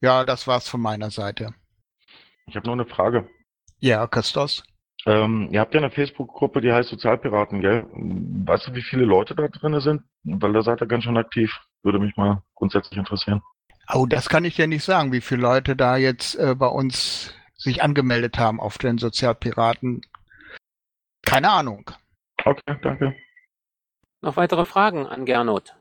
[0.00, 1.54] Ja, das war's von meiner Seite.
[2.46, 3.28] Ich habe noch eine Frage.
[3.78, 4.62] Ja, Christos.
[5.06, 7.86] Ähm, ihr habt ja eine Facebook-Gruppe, die heißt Sozialpiraten, gell?
[7.92, 10.02] Weißt du, wie viele Leute da drin sind?
[10.24, 11.56] Weil da seid ihr ganz schön aktiv.
[11.82, 13.42] Würde mich mal grundsätzlich interessieren.
[13.92, 17.34] Oh, das kann ich dir nicht sagen, wie viele Leute da jetzt äh, bei uns
[17.54, 20.02] sich angemeldet haben auf den Sozialpiraten.
[21.22, 21.90] Keine Ahnung.
[22.44, 23.14] Okay, danke.
[24.20, 25.77] Noch weitere Fragen an Gernot?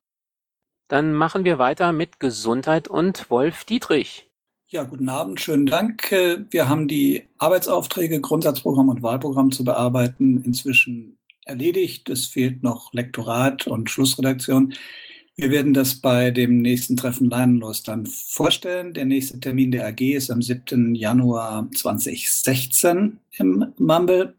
[0.88, 4.30] Dann machen wir weiter mit Gesundheit und Wolf Dietrich.
[4.70, 6.12] Ja, guten Abend, schönen Dank.
[6.12, 12.10] Wir haben die Arbeitsaufträge, Grundsatzprogramm und Wahlprogramm zu bearbeiten inzwischen erledigt.
[12.10, 14.74] Es fehlt noch Lektorat und Schlussredaktion.
[15.40, 18.96] Wir werden das bei dem nächsten Treffen Leinenlos dann vorstellen.
[18.96, 20.96] Der nächste Termin der AG ist am 7.
[20.96, 24.34] Januar 2016 im Mumble.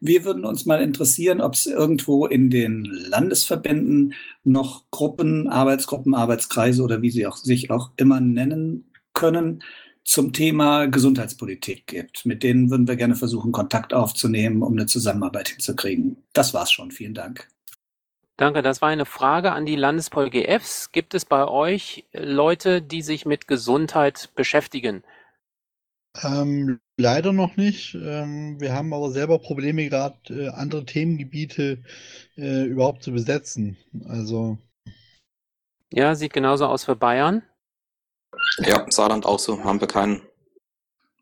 [0.00, 4.12] Wir würden uns mal interessieren, ob es irgendwo in den Landesverbänden
[4.44, 8.84] noch Gruppen, Arbeitsgruppen, Arbeitskreise oder wie sie auch, sich auch immer nennen
[9.14, 9.62] können,
[10.04, 12.26] zum Thema Gesundheitspolitik gibt.
[12.26, 16.18] Mit denen würden wir gerne versuchen, Kontakt aufzunehmen, um eine Zusammenarbeit hinzukriegen.
[16.34, 16.90] Das war's schon.
[16.90, 17.48] Vielen Dank.
[18.36, 20.90] Danke, das war eine Frage an die Landespol GFs.
[20.90, 25.04] Gibt es bei euch Leute, die sich mit Gesundheit beschäftigen?
[26.22, 27.94] Ähm, leider noch nicht.
[27.94, 31.82] Ähm, wir haben aber selber Probleme, gerade äh, andere Themengebiete
[32.36, 33.76] äh, überhaupt zu besetzen.
[34.06, 34.58] Also.
[35.92, 37.42] Ja, sieht genauso aus für Bayern.
[38.58, 40.22] Ja, Saarland auch so, haben wir keinen.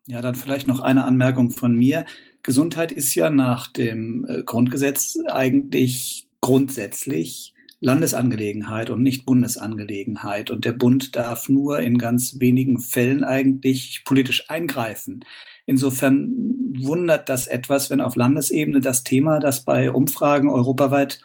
[0.07, 2.05] Ja, dann vielleicht noch eine Anmerkung von mir.
[2.43, 10.51] Gesundheit ist ja nach dem äh, Grundgesetz eigentlich grundsätzlich Landesangelegenheit und nicht Bundesangelegenheit.
[10.51, 15.25] Und der Bund darf nur in ganz wenigen Fällen eigentlich politisch eingreifen.
[15.65, 16.31] Insofern
[16.79, 21.23] wundert das etwas, wenn auf Landesebene das Thema, das bei Umfragen europaweit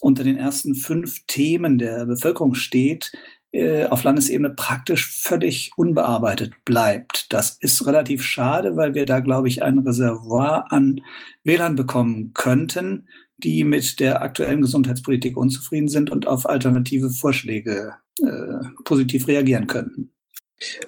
[0.00, 3.12] unter den ersten fünf Themen der Bevölkerung steht,
[3.52, 7.32] äh, auf Landesebene praktisch völlig unbearbeitet bleibt.
[7.32, 11.02] Das ist relativ schade, weil wir da, glaube ich, ein Reservoir an
[11.44, 13.06] Wählern bekommen könnten,
[13.38, 20.12] die mit der aktuellen Gesundheitspolitik unzufrieden sind und auf alternative Vorschläge äh, positiv reagieren könnten.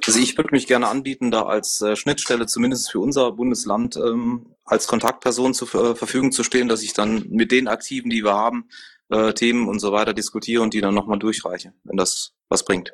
[0.06, 4.46] Also ich würde mich gerne anbieten, da als äh, Schnittstelle zumindest für unser Bundesland ähm,
[4.64, 8.34] als Kontaktperson zur äh, Verfügung zu stehen, dass ich dann mit den Aktiven, die wir
[8.34, 8.68] haben,
[9.10, 12.92] äh, Themen und so weiter diskutiere und die dann nochmal durchreiche, wenn das was bringt.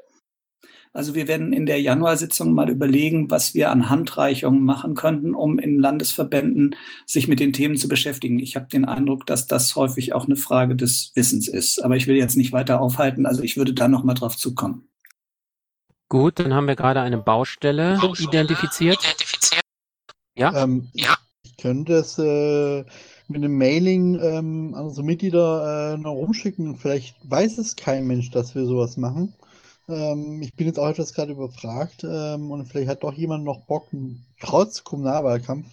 [0.93, 5.61] Also wir werden in der Januarsitzung mal überlegen, was wir an Handreichungen machen könnten, um
[5.61, 6.75] in Landesverbänden
[7.07, 8.41] sich mit den Themen zu beschäftigen.
[8.41, 11.85] Ich habe den Eindruck, dass das häufig auch eine Frage des Wissens ist.
[11.85, 13.25] Aber ich will jetzt nicht weiter aufhalten.
[13.25, 14.89] Also ich würde da noch mal drauf zukommen.
[16.09, 18.99] Gut, dann haben wir gerade eine Baustelle identifiziert.
[19.05, 19.61] identifiziert.
[20.37, 20.65] Ja?
[20.65, 21.17] Ähm, ja.
[21.45, 22.85] Ich könnte es äh,
[23.29, 26.75] mit einem Mailing ähm, an unsere Mitglieder äh, noch rumschicken.
[26.75, 29.35] Vielleicht weiß es kein Mensch, dass wir sowas machen.
[29.91, 33.67] Ähm, ich bin jetzt auch etwas gerade überfragt ähm, und vielleicht hat doch jemand noch
[33.67, 33.89] Bock,
[34.41, 35.67] trotz Kommunalwahlkampf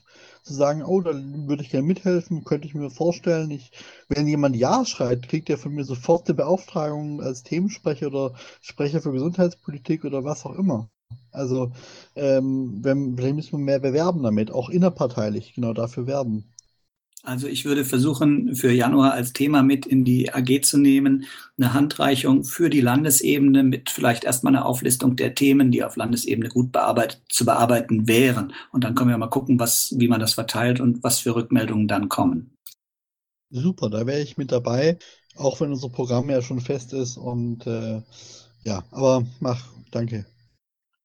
[0.43, 3.51] zu sagen, oh, da würde ich gerne mithelfen, könnte ich mir vorstellen.
[3.51, 3.71] Ich,
[4.07, 9.01] wenn jemand Ja schreit, kriegt er von mir sofort eine Beauftragung als Themensprecher oder Sprecher
[9.01, 10.89] für Gesundheitspolitik oder was auch immer.
[11.31, 11.71] Also,
[12.15, 16.45] ähm, wenn, vielleicht müssen wir mehr bewerben damit, auch innerparteilich genau dafür werben.
[17.27, 21.25] Also ich würde versuchen, für Januar als Thema mit in die AG zu nehmen,
[21.57, 26.47] eine Handreichung für die Landesebene mit vielleicht erstmal einer Auflistung der Themen, die auf Landesebene
[26.47, 28.53] gut bearbeitet, zu bearbeiten wären.
[28.71, 31.89] Und dann können wir mal gucken, was, wie man das verteilt und was für Rückmeldungen
[31.89, 32.55] dann kommen.
[33.49, 34.97] Super, da wäre ich mit dabei,
[35.35, 37.17] auch wenn unser Programm ja schon fest ist.
[37.17, 38.03] Und äh,
[38.63, 40.25] ja, aber mach, danke.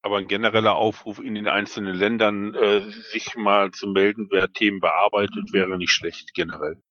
[0.02, 2.80] Aber ein genereller Aufruf in den einzelnen Ländern, äh,
[3.12, 6.82] sich mal zu melden, wer Themen bearbeitet, wäre nicht schlecht generell.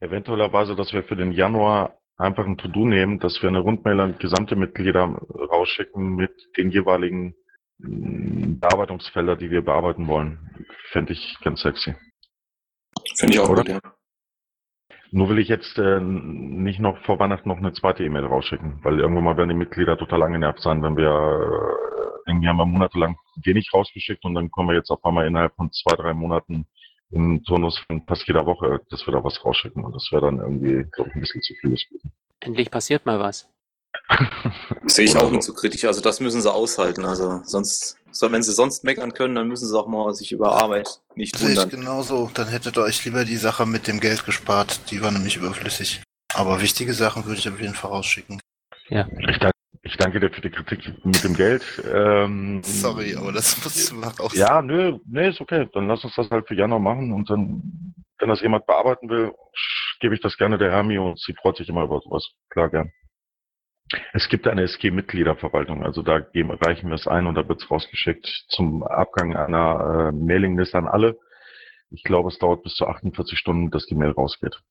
[0.00, 4.18] Eventuellerweise, dass wir für den Januar einfach ein To-Do nehmen, dass wir eine Rundmail an
[4.18, 7.34] gesamte Mitglieder rausschicken mit den jeweiligen
[7.78, 10.66] mm, Bearbeitungsfelder, die wir bearbeiten wollen.
[10.90, 11.94] Fände ich ganz sexy.
[13.16, 13.62] Finde ich auch Oder?
[13.62, 13.80] gut, ja.
[15.12, 19.00] Nur will ich jetzt äh, nicht noch vor Weihnachten noch eine zweite E-Mail rausschicken, weil
[19.00, 23.16] irgendwann mal werden die Mitglieder total angenervt sein, wenn wir äh, irgendwie haben wir monatelang
[23.42, 26.66] wenig rausgeschickt und dann kommen wir jetzt auf einmal innerhalb von zwei, drei Monaten
[27.10, 30.38] im Turnus von fast jeder Woche, dass wir da was rausschicken und das wäre dann
[30.38, 31.76] irgendwie, glaube ich, ein bisschen zu viel.
[32.40, 33.48] Endlich passiert mal was.
[34.86, 35.84] Sehe ich auch nicht so kritisch.
[35.84, 37.04] Also das müssen sie aushalten.
[37.04, 41.00] Also sonst, wenn sie sonst meckern können, dann müssen sie auch mal sich über Arbeit
[41.14, 41.68] nicht Sehe wundern.
[41.68, 42.30] Ich genauso.
[42.34, 44.90] Dann hättet ihr euch lieber die Sache mit dem Geld gespart.
[44.90, 46.02] Die war nämlich überflüssig.
[46.34, 48.40] Aber wichtige Sachen würde ich auf jeden Fall rausschicken.
[48.88, 49.06] Ja.
[49.28, 51.62] Ich danke, ich danke dir für die Kritik mit dem Geld.
[51.92, 55.68] Ähm, Sorry, aber das muss man auch Ja, nö, nee, ist okay.
[55.72, 59.32] Dann lass uns das halt für Januar machen und dann wenn das jemand bearbeiten will,
[60.00, 62.30] gebe ich das gerne der Hermi und sie freut sich immer über sowas.
[62.50, 62.92] Klar, gern.
[64.12, 67.70] Es gibt eine SG-Mitgliederverwaltung, also da geben, reichen wir es ein und da wird es
[67.70, 71.18] rausgeschickt zum Abgang einer äh, Mailingliste an alle.
[71.90, 74.62] Ich glaube, es dauert bis zu 48 Stunden, dass die Mail rausgeht.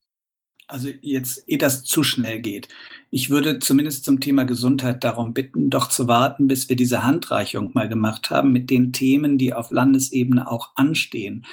[0.70, 2.68] Also jetzt, ehe das zu schnell geht.
[3.10, 7.72] Ich würde zumindest zum Thema Gesundheit darum bitten, doch zu warten, bis wir diese Handreichung
[7.74, 11.44] mal gemacht haben mit den Themen, die auf Landesebene auch anstehen.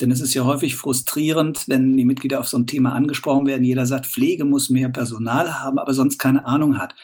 [0.00, 3.64] Denn es ist ja häufig frustrierend, wenn die Mitglieder auf so ein Thema angesprochen werden.
[3.64, 6.94] Jeder sagt, Pflege muss mehr Personal haben, aber sonst keine Ahnung hat.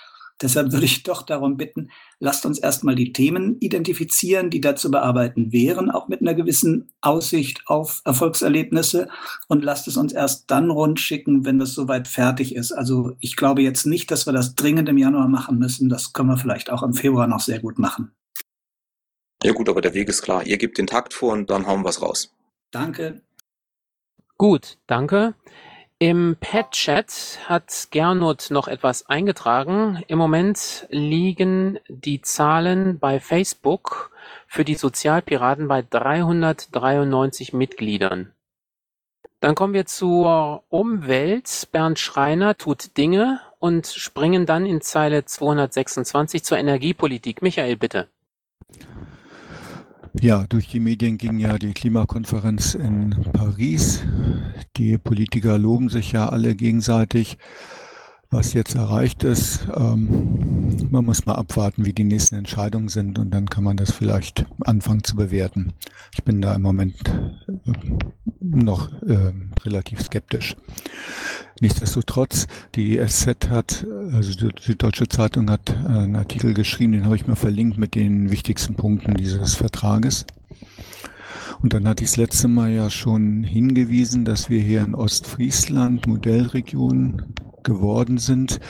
[0.41, 4.91] Deshalb würde ich doch darum bitten, lasst uns erstmal die Themen identifizieren, die da zu
[4.91, 9.09] bearbeiten wären, auch mit einer gewissen Aussicht auf Erfolgserlebnisse
[9.49, 12.72] und lasst es uns erst dann rund schicken, wenn das soweit fertig ist.
[12.72, 15.89] Also ich glaube jetzt nicht, dass wir das dringend im Januar machen müssen.
[15.89, 18.12] Das können wir vielleicht auch im Februar noch sehr gut machen.
[19.43, 20.45] Ja gut, aber der Weg ist klar.
[20.45, 22.33] Ihr gebt den Takt vor und dann hauen wir es raus.
[22.70, 23.22] Danke.
[24.39, 25.35] Gut, danke.
[26.03, 30.03] Im Pet-Chat hat Gernot noch etwas eingetragen.
[30.09, 34.11] Im Moment liegen die Zahlen bei Facebook
[34.49, 38.33] für die Sozialpiraten bei 393 Mitgliedern.
[39.39, 41.69] Dann kommen wir zur Umwelt.
[41.71, 47.43] Bernd Schreiner tut Dinge und springen dann in Zeile 226 zur Energiepolitik.
[47.43, 48.09] Michael, bitte.
[50.21, 54.03] Ja, durch die Medien ging ja die Klimakonferenz in Paris.
[54.77, 57.39] Die Politiker loben sich ja alle gegenseitig
[58.33, 59.68] was jetzt erreicht ist.
[59.76, 63.93] Ähm, man muss mal abwarten, wie die nächsten Entscheidungen sind und dann kann man das
[63.93, 65.74] vielleicht anfangen zu bewerten.
[66.14, 66.97] Ich bin da im Moment
[67.47, 67.72] äh,
[68.41, 69.33] noch äh,
[69.64, 70.57] relativ skeptisch.
[71.61, 77.26] Nichtsdestotrotz, die SZ hat, also die Süddeutsche Zeitung hat einen Artikel geschrieben, den habe ich
[77.26, 80.26] mal verlinkt mit den wichtigsten Punkten dieses Vertrages.
[81.62, 86.09] Und dann hatte ich das letzte Mal ja schon hingewiesen, dass wir hier in Ostfriesland
[86.09, 87.22] Modellregion
[87.65, 88.61] geworden sind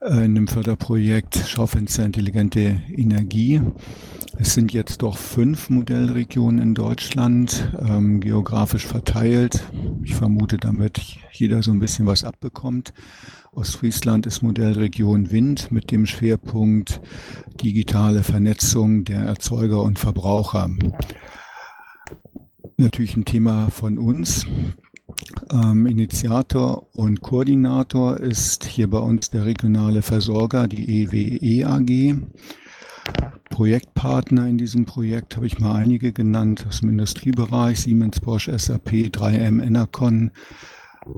[0.00, 3.60] äh, in dem Förderprojekt Schaufenster intelligente Energie.
[4.38, 9.64] Es sind jetzt doch fünf Modellregionen in Deutschland, ähm, geografisch verteilt.
[10.04, 11.00] Ich vermute, damit
[11.32, 12.92] jeder so ein bisschen was abbekommt.
[13.52, 17.00] Ostfriesland ist Modellregion Wind mit dem Schwerpunkt
[17.62, 20.70] digitale Vernetzung der Erzeuger und Verbraucher
[22.78, 24.46] natürlich ein Thema von uns.
[25.52, 32.16] Ähm, Initiator und Koordinator ist hier bei uns der regionale Versorger, die EWE AG.
[33.50, 36.66] Projektpartner in diesem Projekt habe ich mal einige genannt.
[36.68, 40.30] Aus dem Industriebereich, Siemens, Bosch, SAP, 3M, Enercon,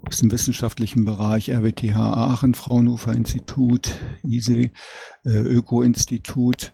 [0.06, 3.92] aus dem wissenschaftlichen Bereich RWTH Aachen, Fraunhofer Institut,
[4.22, 4.70] ISE,
[5.24, 6.72] äh, Öko-Institut,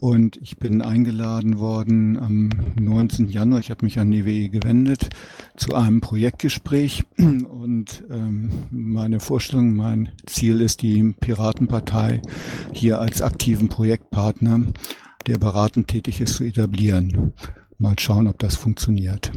[0.00, 3.28] und ich bin eingeladen worden am 19.
[3.28, 5.10] Januar, ich habe mich an die WE gewendet,
[5.56, 7.04] zu einem Projektgespräch.
[7.18, 12.22] Und ähm, meine Vorstellung, mein Ziel ist, die Piratenpartei
[12.72, 14.66] hier als aktiven Projektpartner,
[15.26, 17.32] der beratend tätig ist, zu etablieren.
[17.78, 19.32] Mal schauen, ob das funktioniert.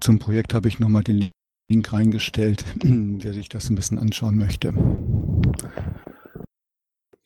[0.00, 1.30] Zum Projekt habe ich nochmal den
[1.68, 4.74] Link reingestellt, wer sich das ein bisschen anschauen möchte.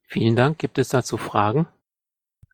[0.06, 0.58] Vielen Dank.
[0.58, 1.66] Gibt es dazu Fragen?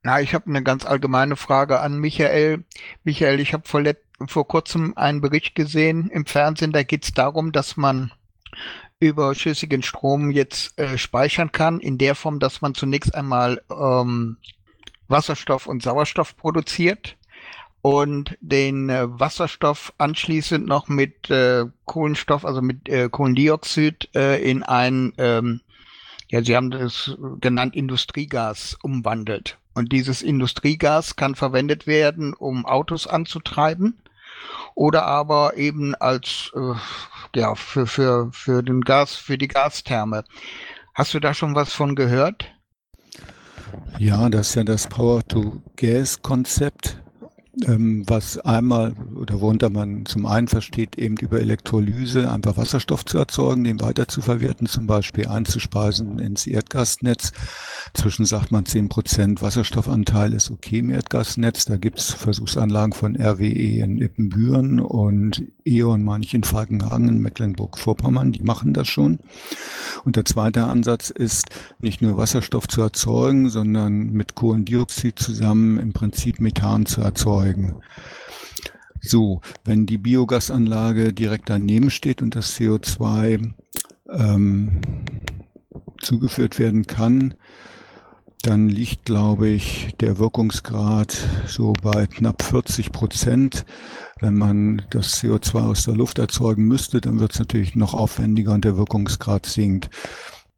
[0.07, 2.65] Na, ich habe eine ganz allgemeine Frage an Michael.
[3.05, 3.83] Michael, ich habe vor,
[4.29, 8.13] vor kurzem einen Bericht gesehen im Fernsehen, da geht es darum, dass man
[9.01, 14.37] überschüssigen Strom jetzt äh, speichern kann, in der Form, dass man zunächst einmal ähm,
[15.09, 17.17] Wasserstoff und Sauerstoff produziert
[17.81, 24.65] und den äh, Wasserstoff anschließend noch mit äh, Kohlenstoff, also mit äh, Kohlendioxid äh, in
[24.65, 25.63] ein, ähm,
[26.29, 29.59] ja, Sie haben das genannt, Industriegas umwandelt.
[29.75, 34.01] Und dieses Industriegas kann verwendet werden, um Autos anzutreiben
[34.75, 36.75] oder aber eben als äh,
[37.37, 40.25] ja für für für den Gas für die Gastherme.
[40.95, 42.53] Hast du da schon was von gehört?
[43.99, 47.04] Ja, das ist ja das Power-to-Gas-Konzept ähm,
[47.57, 53.65] was einmal oder worunter man zum einen versteht, eben über Elektrolyse einfach Wasserstoff zu erzeugen,
[53.65, 57.33] den weiterzuverwerten, zum Beispiel einzuspeisen ins Erdgasnetz.
[57.93, 61.65] Zwischen sagt man zehn Prozent Wasserstoffanteil ist okay im Erdgasnetz.
[61.67, 68.33] Da gibt's Versuchsanlagen von RWE in Ippenbüren und E.ON, meine ich, in Falkenhagen in Mecklenburg-Vorpommern.
[68.33, 69.21] Die machen das schon.
[70.05, 71.51] Und der zweite Ansatz ist,
[71.81, 77.81] nicht nur Wasserstoff zu erzeugen, sondern mit Kohlendioxid zusammen im Prinzip Methan zu erzeugen erzeugen.
[79.01, 83.53] So, wenn die Biogasanlage direkt daneben steht und das CO2
[84.11, 84.81] ähm,
[86.01, 87.35] zugeführt werden kann,
[88.41, 91.17] dann liegt, glaube ich, der Wirkungsgrad
[91.47, 93.65] so bei knapp 40 Prozent.
[94.21, 98.53] Wenn man das CO2 aus der Luft erzeugen müsste, dann wird es natürlich noch aufwendiger
[98.53, 99.91] und der Wirkungsgrad sinkt.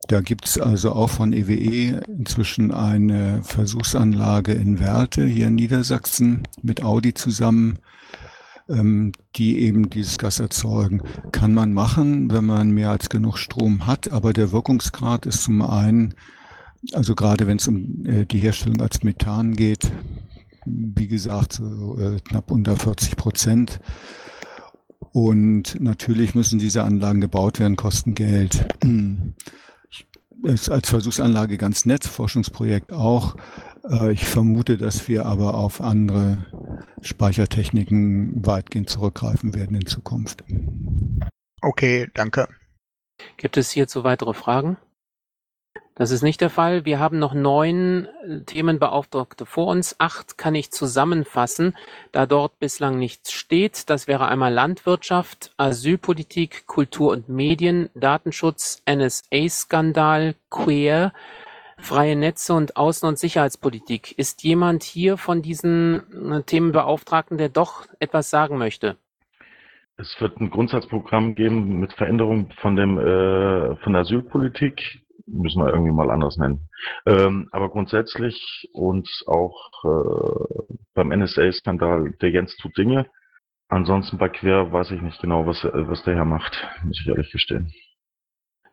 [0.08, 6.44] Da gibt's also auch von EWE e inzwischen eine Versuchsanlage in Werte hier in Niedersachsen
[6.62, 7.78] mit Audi zusammen,
[8.68, 11.02] ähm, die eben dieses Gas erzeugen.
[11.32, 15.62] Kann man machen, wenn man mehr als genug Strom hat, aber der Wirkungsgrad ist zum
[15.62, 16.14] einen,
[16.92, 19.90] also gerade wenn es um äh, die Herstellung als Methan geht,
[20.66, 23.80] wie gesagt, so, äh, knapp unter 40 Prozent.
[25.12, 28.66] Und natürlich müssen diese Anlagen gebaut werden, kosten Geld.
[30.42, 33.36] Ist als Versuchsanlage ganz nett, Forschungsprojekt auch.
[33.88, 36.46] Äh, ich vermute, dass wir aber auf andere
[37.00, 40.44] Speichertechniken weitgehend zurückgreifen werden in Zukunft.
[41.62, 42.48] Okay, danke.
[43.36, 44.76] Gibt es hierzu weitere Fragen?
[45.98, 46.84] Das ist nicht der Fall.
[46.84, 49.96] Wir haben noch neun äh, Themenbeauftragte vor uns.
[49.98, 51.74] Acht kann ich zusammenfassen,
[52.12, 53.88] da dort bislang nichts steht.
[53.88, 61.14] Das wäre einmal Landwirtschaft, Asylpolitik, Kultur und Medien, Datenschutz, NSA-Skandal, Queer,
[61.78, 64.18] freie Netze und Außen- und Sicherheitspolitik.
[64.18, 68.96] Ist jemand hier von diesen äh, Themenbeauftragten, der doch etwas sagen möchte?
[69.96, 75.72] Es wird ein Grundsatzprogramm geben mit Veränderung von dem äh, von der Asylpolitik, müssen wir
[75.72, 76.68] irgendwie mal anders nennen.
[77.04, 80.64] Ähm, aber grundsätzlich und auch äh,
[80.94, 83.06] beim NSA-Skandal, der Jens tut Dinge.
[83.68, 87.32] Ansonsten bei Quer weiß ich nicht genau, was, was der Herr macht, muss ich ehrlich
[87.32, 87.72] gestehen.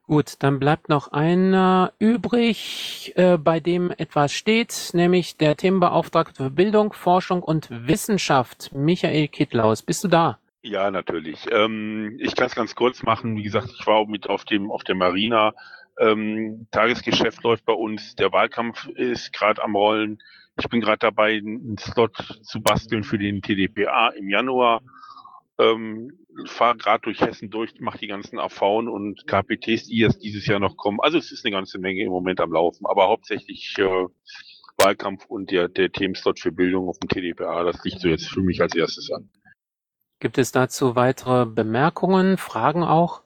[0.06, 6.49] Gut, dann bleibt noch einer übrig, äh, bei dem etwas steht, nämlich der Themenbeauftragte für
[6.49, 9.82] Bildung, Forschung und Wissenschaft, Michael Kittlaus.
[9.82, 10.39] Bist du da?
[10.62, 11.45] Ja, natürlich.
[11.51, 13.38] Ähm, ich kann es ganz kurz machen.
[13.38, 15.54] Wie gesagt, ich war auch mit auf dem auf der Marina.
[16.00, 18.16] Ähm, Tagesgeschäft läuft bei uns.
[18.16, 20.20] Der Wahlkampf ist gerade am Rollen.
[20.60, 24.82] Ich bin gerade dabei, einen Slot zu basteln für den TDPA im Januar
[25.60, 30.48] ähm, fahre gerade durch Hessen durch, mache die ganzen AV und KPTs, die jetzt dieses
[30.48, 31.00] Jahr noch kommen.
[31.02, 34.08] Also es ist eine ganze Menge im Moment am Laufen, aber hauptsächlich äh,
[34.78, 38.41] Wahlkampf und der, der Themenslot für Bildung auf dem TDPA, das liegt so jetzt für
[38.41, 39.30] mich als erstes an.
[40.20, 43.22] Gibt es dazu weitere Bemerkungen, Fragen auch?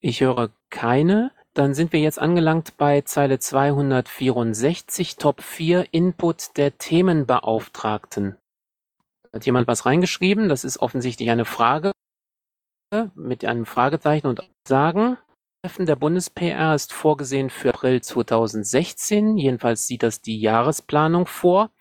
[0.00, 1.32] Ich höre keine.
[1.58, 8.36] Dann sind wir jetzt angelangt bei Zeile 264, Top 4, Input der Themenbeauftragten.
[9.32, 10.48] Hat jemand was reingeschrieben?
[10.48, 11.90] Das ist offensichtlich eine Frage
[13.16, 15.18] mit einem Fragezeichen und Sagen.
[15.64, 19.36] Treffen der Bundes-PR ist vorgesehen für April 2016.
[19.36, 21.72] Jedenfalls sieht das die Jahresplanung vor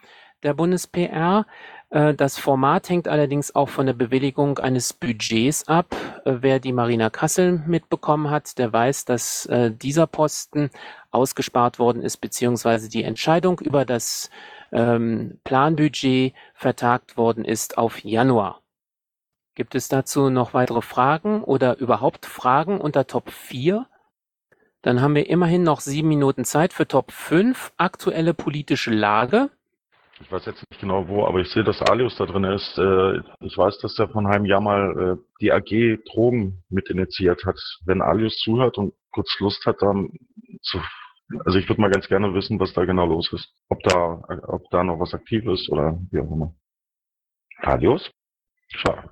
[0.41, 1.45] der Bundes-PR.
[1.89, 5.95] Äh, das Format hängt allerdings auch von der Bewilligung eines Budgets ab.
[6.25, 10.69] Äh, wer die Marina Kassel mitbekommen hat, der weiß, dass äh, dieser Posten
[11.11, 14.29] ausgespart worden ist, beziehungsweise die Entscheidung über das
[14.71, 18.61] ähm, Planbudget vertagt worden ist auf Januar.
[19.55, 23.87] Gibt es dazu noch weitere Fragen oder überhaupt Fragen unter Top 4?
[24.83, 29.49] Dann haben wir immerhin noch sieben Minuten Zeit für Top 5, aktuelle politische Lage.
[30.19, 32.77] Ich weiß jetzt nicht genau wo, aber ich sehe, dass Alius da drin ist.
[32.77, 37.45] Äh, ich weiß, dass er von einem Jahr mal äh, die AG Drogen mit initiiert
[37.45, 37.59] hat.
[37.85, 40.09] Wenn Alius zuhört und kurz Lust hat, dann
[40.63, 40.79] zu
[41.45, 43.53] also ich würde mal ganz gerne wissen, was da genau los ist.
[43.69, 46.55] Ob da, ob da noch was aktiv ist oder wie auch immer.
[47.57, 48.09] Adios?
[48.69, 49.09] Schade.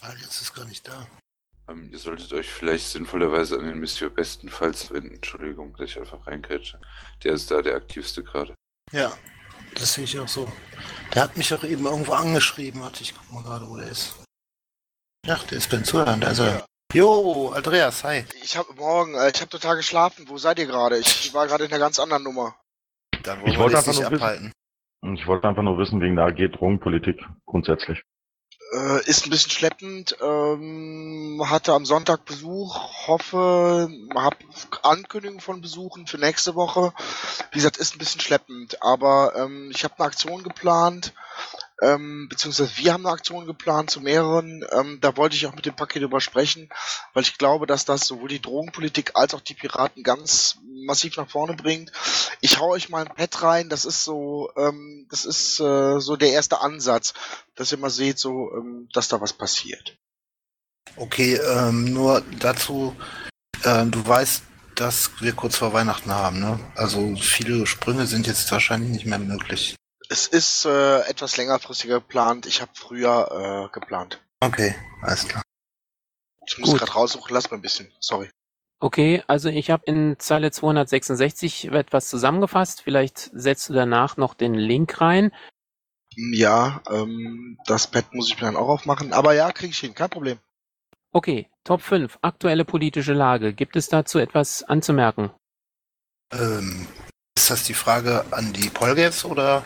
[0.00, 1.06] Alias ist gar nicht da.
[1.68, 5.14] Ähm, ihr solltet euch vielleicht sinnvollerweise an den Monsieur bestenfalls wenden.
[5.14, 6.80] Entschuldigung, dass ich einfach reinkrätsche.
[7.24, 8.54] Der ist da der aktivste gerade.
[8.90, 9.12] Ja,
[9.74, 10.50] das sehe ich auch so.
[11.14, 12.80] Der hat mich auch eben irgendwo angeschrieben.
[12.82, 14.14] Warte, ich guck mal gerade, wo der ist.
[15.26, 16.22] Ja, der ist beim Zuhören.
[16.22, 16.44] Also,
[16.94, 18.24] Jo, Andreas, hi.
[18.42, 20.24] Ich habe morgen, äh, ich habe total geschlafen.
[20.28, 20.98] Wo seid ihr gerade?
[20.98, 22.56] Ich war gerade in einer ganz anderen Nummer.
[23.24, 24.52] Dann wollen ich wollte einfach nur abhalten.
[25.02, 28.02] Wissen, ich wollte einfach nur wissen wegen der AG Drogenpolitik grundsätzlich.
[28.72, 30.16] Äh, ist ein bisschen schleppend.
[30.20, 34.36] Ähm, hatte am Sonntag Besuch, hoffe, habe
[34.82, 36.92] Ankündigungen von Besuchen für nächste Woche.
[37.52, 41.12] Wie gesagt, ist ein bisschen schleppend, aber ähm, ich habe eine Aktion geplant
[41.80, 44.64] ähm, beziehungsweise wir haben eine Aktion geplant zu mehreren.
[44.72, 46.68] Ähm, da wollte ich auch mit dem Paket drüber sprechen,
[47.14, 51.30] weil ich glaube, dass das sowohl die Drogenpolitik als auch die Piraten ganz massiv nach
[51.30, 51.92] vorne bringt.
[52.40, 53.68] Ich hau euch mal ein Pad rein.
[53.68, 57.14] Das ist so, ähm, das ist äh, so der erste Ansatz,
[57.54, 59.96] dass ihr mal seht, so, ähm, dass da was passiert.
[60.96, 62.96] Okay, ähm, nur dazu,
[63.62, 64.42] äh, du weißt,
[64.74, 66.58] dass wir kurz vor Weihnachten haben, ne?
[66.76, 69.77] Also viele Sprünge sind jetzt wahrscheinlich nicht mehr möglich.
[70.08, 72.46] Es ist äh, etwas längerfristiger geplant.
[72.46, 74.22] Ich habe früher äh, geplant.
[74.40, 75.42] Okay, alles klar.
[76.46, 77.92] Ich muss gerade raussuchen, lass mal ein bisschen.
[78.00, 78.30] Sorry.
[78.80, 82.80] Okay, also ich habe in Zeile 266 etwas zusammengefasst.
[82.80, 85.32] Vielleicht setzt du danach noch den Link rein.
[86.16, 89.12] Ja, ähm, das Pad muss ich mir dann auch aufmachen.
[89.12, 90.38] Aber ja, kriege ich hin, kein Problem.
[91.12, 93.52] Okay, Top 5, aktuelle politische Lage.
[93.52, 95.30] Gibt es dazu etwas anzumerken?
[96.32, 96.86] Ähm,
[97.36, 99.64] ist das die Frage an die Polgevs oder?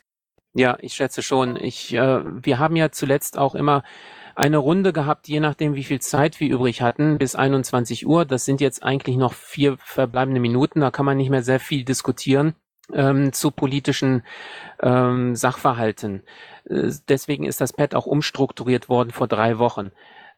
[0.54, 1.56] Ja, ich schätze schon.
[1.56, 3.82] Ich, äh, wir haben ja zuletzt auch immer
[4.34, 8.24] eine Runde gehabt, je nachdem, wie viel Zeit wir übrig hatten, bis 21 Uhr.
[8.24, 10.80] Das sind jetzt eigentlich noch vier verbleibende Minuten.
[10.80, 12.54] Da kann man nicht mehr sehr viel diskutieren
[12.92, 14.22] ähm, zu politischen
[14.82, 16.22] ähm, Sachverhalten.
[16.68, 19.90] Äh, deswegen ist das Pad auch umstrukturiert worden vor drei Wochen.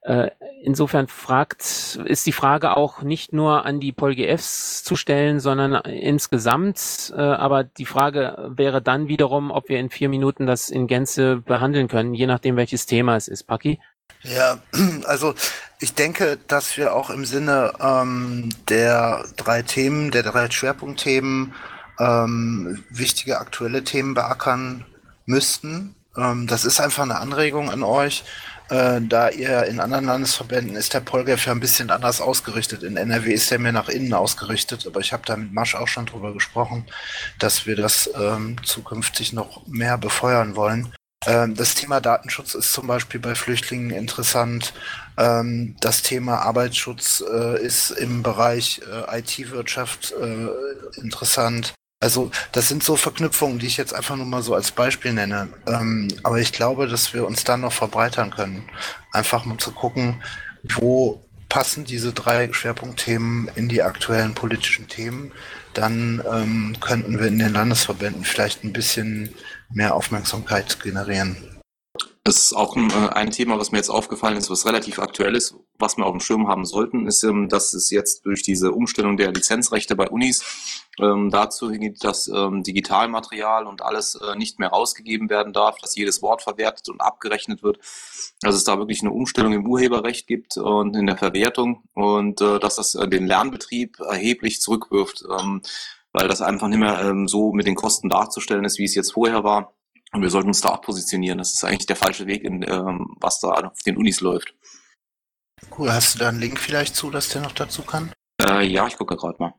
[0.04, 0.30] Äh,
[0.62, 7.12] insofern fragt, ist die Frage auch nicht nur an die PolGFs zu stellen, sondern insgesamt.
[7.16, 11.36] Äh, aber die Frage wäre dann wiederum, ob wir in vier Minuten das in Gänze
[11.36, 13.44] behandeln können, je nachdem, welches Thema es ist.
[13.44, 13.80] Paki?
[14.22, 14.58] Ja,
[15.04, 15.34] also
[15.80, 21.54] ich denke, dass wir auch im Sinne ähm, der drei Themen, der drei Schwerpunktthemen,
[21.98, 24.84] ähm, wichtige aktuelle Themen beackern
[25.24, 25.94] müssten.
[26.16, 28.24] Ähm, das ist einfach eine Anregung an euch.
[28.70, 32.82] Äh, da ihr in anderen Landesverbänden ist der Polgef ja ein bisschen anders ausgerichtet.
[32.82, 35.88] In NRW ist er mehr nach innen ausgerichtet, aber ich habe da mit Masch auch
[35.88, 36.86] schon drüber gesprochen,
[37.38, 40.94] dass wir das ähm, zukünftig noch mehr befeuern wollen.
[41.26, 44.72] Ähm, das Thema Datenschutz ist zum Beispiel bei Flüchtlingen interessant.
[45.16, 51.74] Ähm, das Thema Arbeitsschutz äh, ist im Bereich äh, IT-Wirtschaft äh, interessant.
[52.00, 55.48] Also das sind so Verknüpfungen, die ich jetzt einfach nur mal so als Beispiel nenne.
[55.66, 58.68] Ähm, aber ich glaube, dass wir uns dann noch verbreitern können.
[59.12, 60.22] Einfach mal zu gucken,
[60.62, 65.32] wo passen diese drei Schwerpunktthemen in die aktuellen politischen Themen.
[65.72, 69.32] Dann ähm, könnten wir in den Landesverbänden vielleicht ein bisschen
[69.70, 71.53] mehr Aufmerksamkeit generieren.
[72.26, 75.36] Das ist auch ein, äh, ein, Thema, was mir jetzt aufgefallen ist, was relativ aktuell
[75.36, 78.72] ist, was wir auf dem Schirm haben sollten, ist, ähm, dass es jetzt durch diese
[78.72, 80.42] Umstellung der Lizenzrechte bei Unis
[80.98, 85.96] ähm, dazu geht, dass ähm, Digitalmaterial und alles äh, nicht mehr rausgegeben werden darf, dass
[85.96, 87.78] jedes Wort verwertet und abgerechnet wird,
[88.40, 92.58] dass es da wirklich eine Umstellung im Urheberrecht gibt und in der Verwertung und äh,
[92.58, 95.60] dass das äh, den Lernbetrieb erheblich zurückwirft, ähm,
[96.14, 99.12] weil das einfach nicht mehr ähm, so mit den Kosten darzustellen ist, wie es jetzt
[99.12, 99.74] vorher war
[100.14, 101.38] und wir sollten uns da auch positionieren.
[101.38, 104.54] Das ist eigentlich der falsche Weg, in, ähm, was da auf den Unis läuft.
[105.76, 108.12] Cool, hast du da einen Link vielleicht zu, dass der noch dazu kann?
[108.40, 109.54] Äh, ja, ich gucke gerade mal.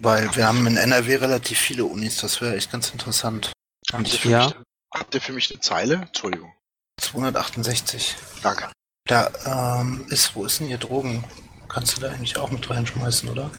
[0.00, 3.52] Weil wir haben in NRW relativ viele Unis, das wäre echt ganz interessant.
[3.92, 4.46] Habt ihr, ja.
[4.46, 4.56] mich,
[4.92, 5.94] habt ihr für mich eine Zeile?
[5.94, 6.52] Entschuldigung.
[7.00, 8.16] 268.
[8.42, 8.70] Danke.
[9.06, 11.24] Da ähm, ist, wo ist denn hier Drogen?
[11.68, 13.50] Kannst du da eigentlich auch mit reinschmeißen, oder?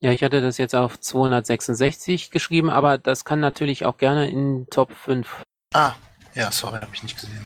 [0.00, 4.66] Ja, ich hatte das jetzt auf 266 geschrieben, aber das kann natürlich auch gerne in
[4.70, 5.42] Top 5.
[5.74, 5.94] Ah,
[6.34, 7.42] ja, sorry, habe ich nicht gesehen.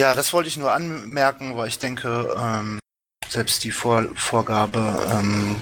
[0.00, 2.78] Ja, das wollte ich nur anmerken, weil ich denke, ähm,
[3.28, 5.56] selbst die Vor Vorgabe ähm,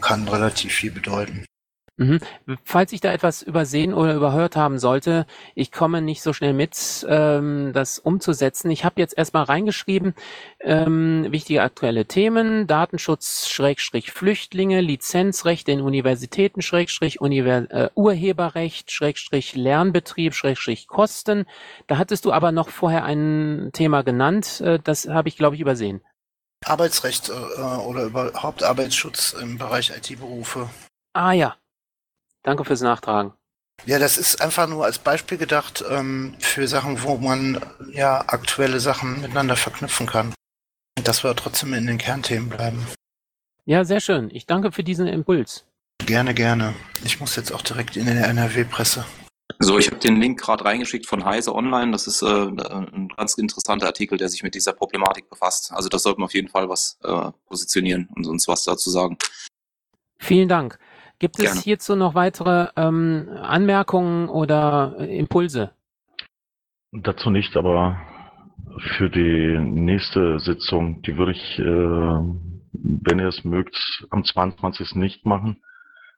[0.00, 1.44] kann relativ viel bedeuten.
[1.98, 2.20] Mhm.
[2.62, 5.26] Falls ich da etwas übersehen oder überhört haben sollte,
[5.56, 8.70] ich komme nicht so schnell mit, ähm, das umzusetzen.
[8.70, 10.14] Ich habe jetzt erstmal reingeschrieben,
[10.60, 19.56] ähm, wichtige aktuelle Themen, Datenschutz, Schrägstrich Flüchtlinge, Lizenzrechte in Universitäten, Schrägstrich Univers äh, Urheberrecht, Schrägstrich
[19.56, 21.46] Lernbetrieb, Schrägstrich Kosten.
[21.88, 25.60] Da hattest du aber noch vorher ein Thema genannt, äh, das habe ich, glaube ich,
[25.60, 26.00] übersehen.
[26.64, 30.70] Arbeitsrecht äh, oder überhaupt Arbeitsschutz im Bereich IT-Berufe.
[31.12, 31.56] Ah ja,
[32.48, 33.34] Danke fürs Nachtragen.
[33.84, 37.60] Ja, das ist einfach nur als Beispiel gedacht ähm, für Sachen, wo man
[37.92, 40.32] ja aktuelle Sachen miteinander verknüpfen kann.
[41.04, 42.86] Dass wir trotzdem in den Kernthemen bleiben.
[43.66, 44.30] Ja, sehr schön.
[44.32, 45.66] Ich danke für diesen Impuls.
[46.06, 46.74] Gerne, gerne.
[47.04, 49.04] Ich muss jetzt auch direkt in der NRW-Presse.
[49.58, 51.92] So, ich habe den Link gerade reingeschickt von Heise Online.
[51.92, 55.70] Das ist äh, ein ganz interessanter Artikel, der sich mit dieser Problematik befasst.
[55.70, 59.18] Also das sollten wir auf jeden Fall was äh, positionieren und uns was dazu sagen.
[60.18, 60.78] Vielen Dank.
[61.18, 65.72] Gibt es hierzu noch weitere ähm, Anmerkungen oder äh, Impulse?
[66.92, 68.00] Dazu nicht, aber
[68.96, 71.62] für die nächste Sitzung, die würde ich, äh,
[72.72, 73.76] wenn ihr es mögt,
[74.10, 74.94] am 22.
[74.94, 75.62] nicht machen,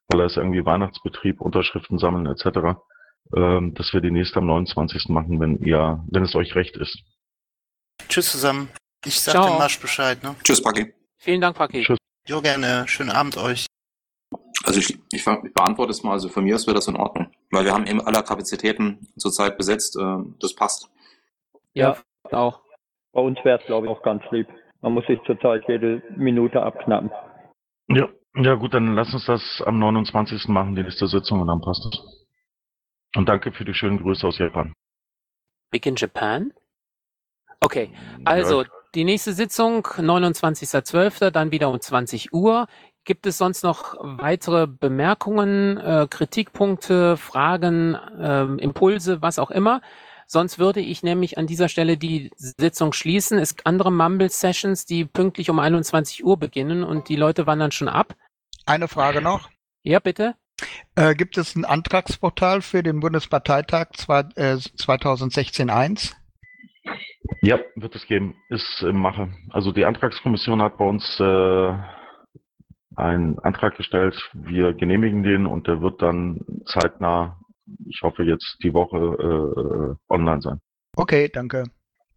[0.08, 2.78] weil da ist irgendwie Weihnachtsbetrieb, Unterschriften sammeln etc.
[3.34, 5.08] Ähm, dass wir die nächste am 29.
[5.08, 6.98] machen, wenn ihr, wenn es euch recht ist.
[8.08, 8.68] Tschüss zusammen.
[9.04, 9.46] Ich sag Ciao.
[9.46, 10.34] dem Marsch Bescheid, ne?
[10.44, 10.92] Tschüss, Paki.
[11.16, 11.84] Vielen Dank, Paki.
[11.84, 11.98] Tschüss.
[12.26, 12.86] Jo, gerne.
[12.86, 13.66] Schönen Abend euch.
[14.70, 17.32] Also ich, ich, ich beantworte es mal, also von mir aus wäre das in Ordnung.
[17.50, 20.88] Weil wir haben eben alle Kapazitäten zurzeit besetzt, äh, das passt.
[21.74, 21.96] Ja,
[22.30, 22.60] auch.
[23.10, 24.46] Bei uns wäre es, glaube ich, auch ganz lieb.
[24.80, 27.10] Man muss sich zurzeit jede Minute abknappen.
[27.88, 30.46] Ja, ja gut, dann lass uns das am 29.
[30.46, 32.26] machen, die nächste Sitzung, und dann passt es.
[33.16, 34.72] Und danke für die schönen Grüße aus Japan.
[35.72, 36.52] Big in Japan?
[37.58, 37.90] Okay,
[38.24, 38.68] also ja.
[38.94, 42.68] die nächste Sitzung, 29.12., dann wieder um 20 Uhr.
[43.04, 49.80] Gibt es sonst noch weitere Bemerkungen, äh, Kritikpunkte, Fragen, äh, Impulse, was auch immer?
[50.26, 53.38] Sonst würde ich nämlich an dieser Stelle die Sitzung schließen.
[53.38, 57.88] Es gibt andere Mumble-Sessions, die pünktlich um 21 Uhr beginnen und die Leute wandern schon
[57.88, 58.14] ab.
[58.64, 59.48] Eine Frage noch.
[59.82, 60.36] Ja, bitte.
[60.94, 66.14] Äh, gibt es ein Antragsportal für den Bundesparteitag zwei, äh, 2016-1?
[67.42, 68.36] Ja, wird es geben.
[68.50, 69.32] Ist im Mache.
[69.50, 71.72] Also die Antragskommission hat bei uns äh,
[73.00, 74.14] einen Antrag gestellt.
[74.32, 77.38] Wir genehmigen den und der wird dann zeitnah,
[77.86, 80.60] ich hoffe jetzt die Woche, äh, online sein.
[80.96, 81.64] Okay, danke.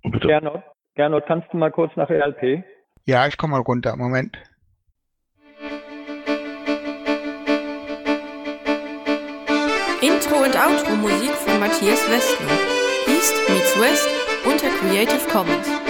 [0.04, 0.28] Bitte.
[0.28, 0.64] Gernot,
[0.96, 2.64] Gernot, kannst du mal kurz nach ELP?
[3.06, 3.96] Ja, ich komme mal runter.
[3.98, 4.38] Moment.
[10.02, 12.52] Intro und Outro Musik von Matthias Westner.
[13.08, 14.10] East meets West
[14.46, 15.83] unter Creative Commons.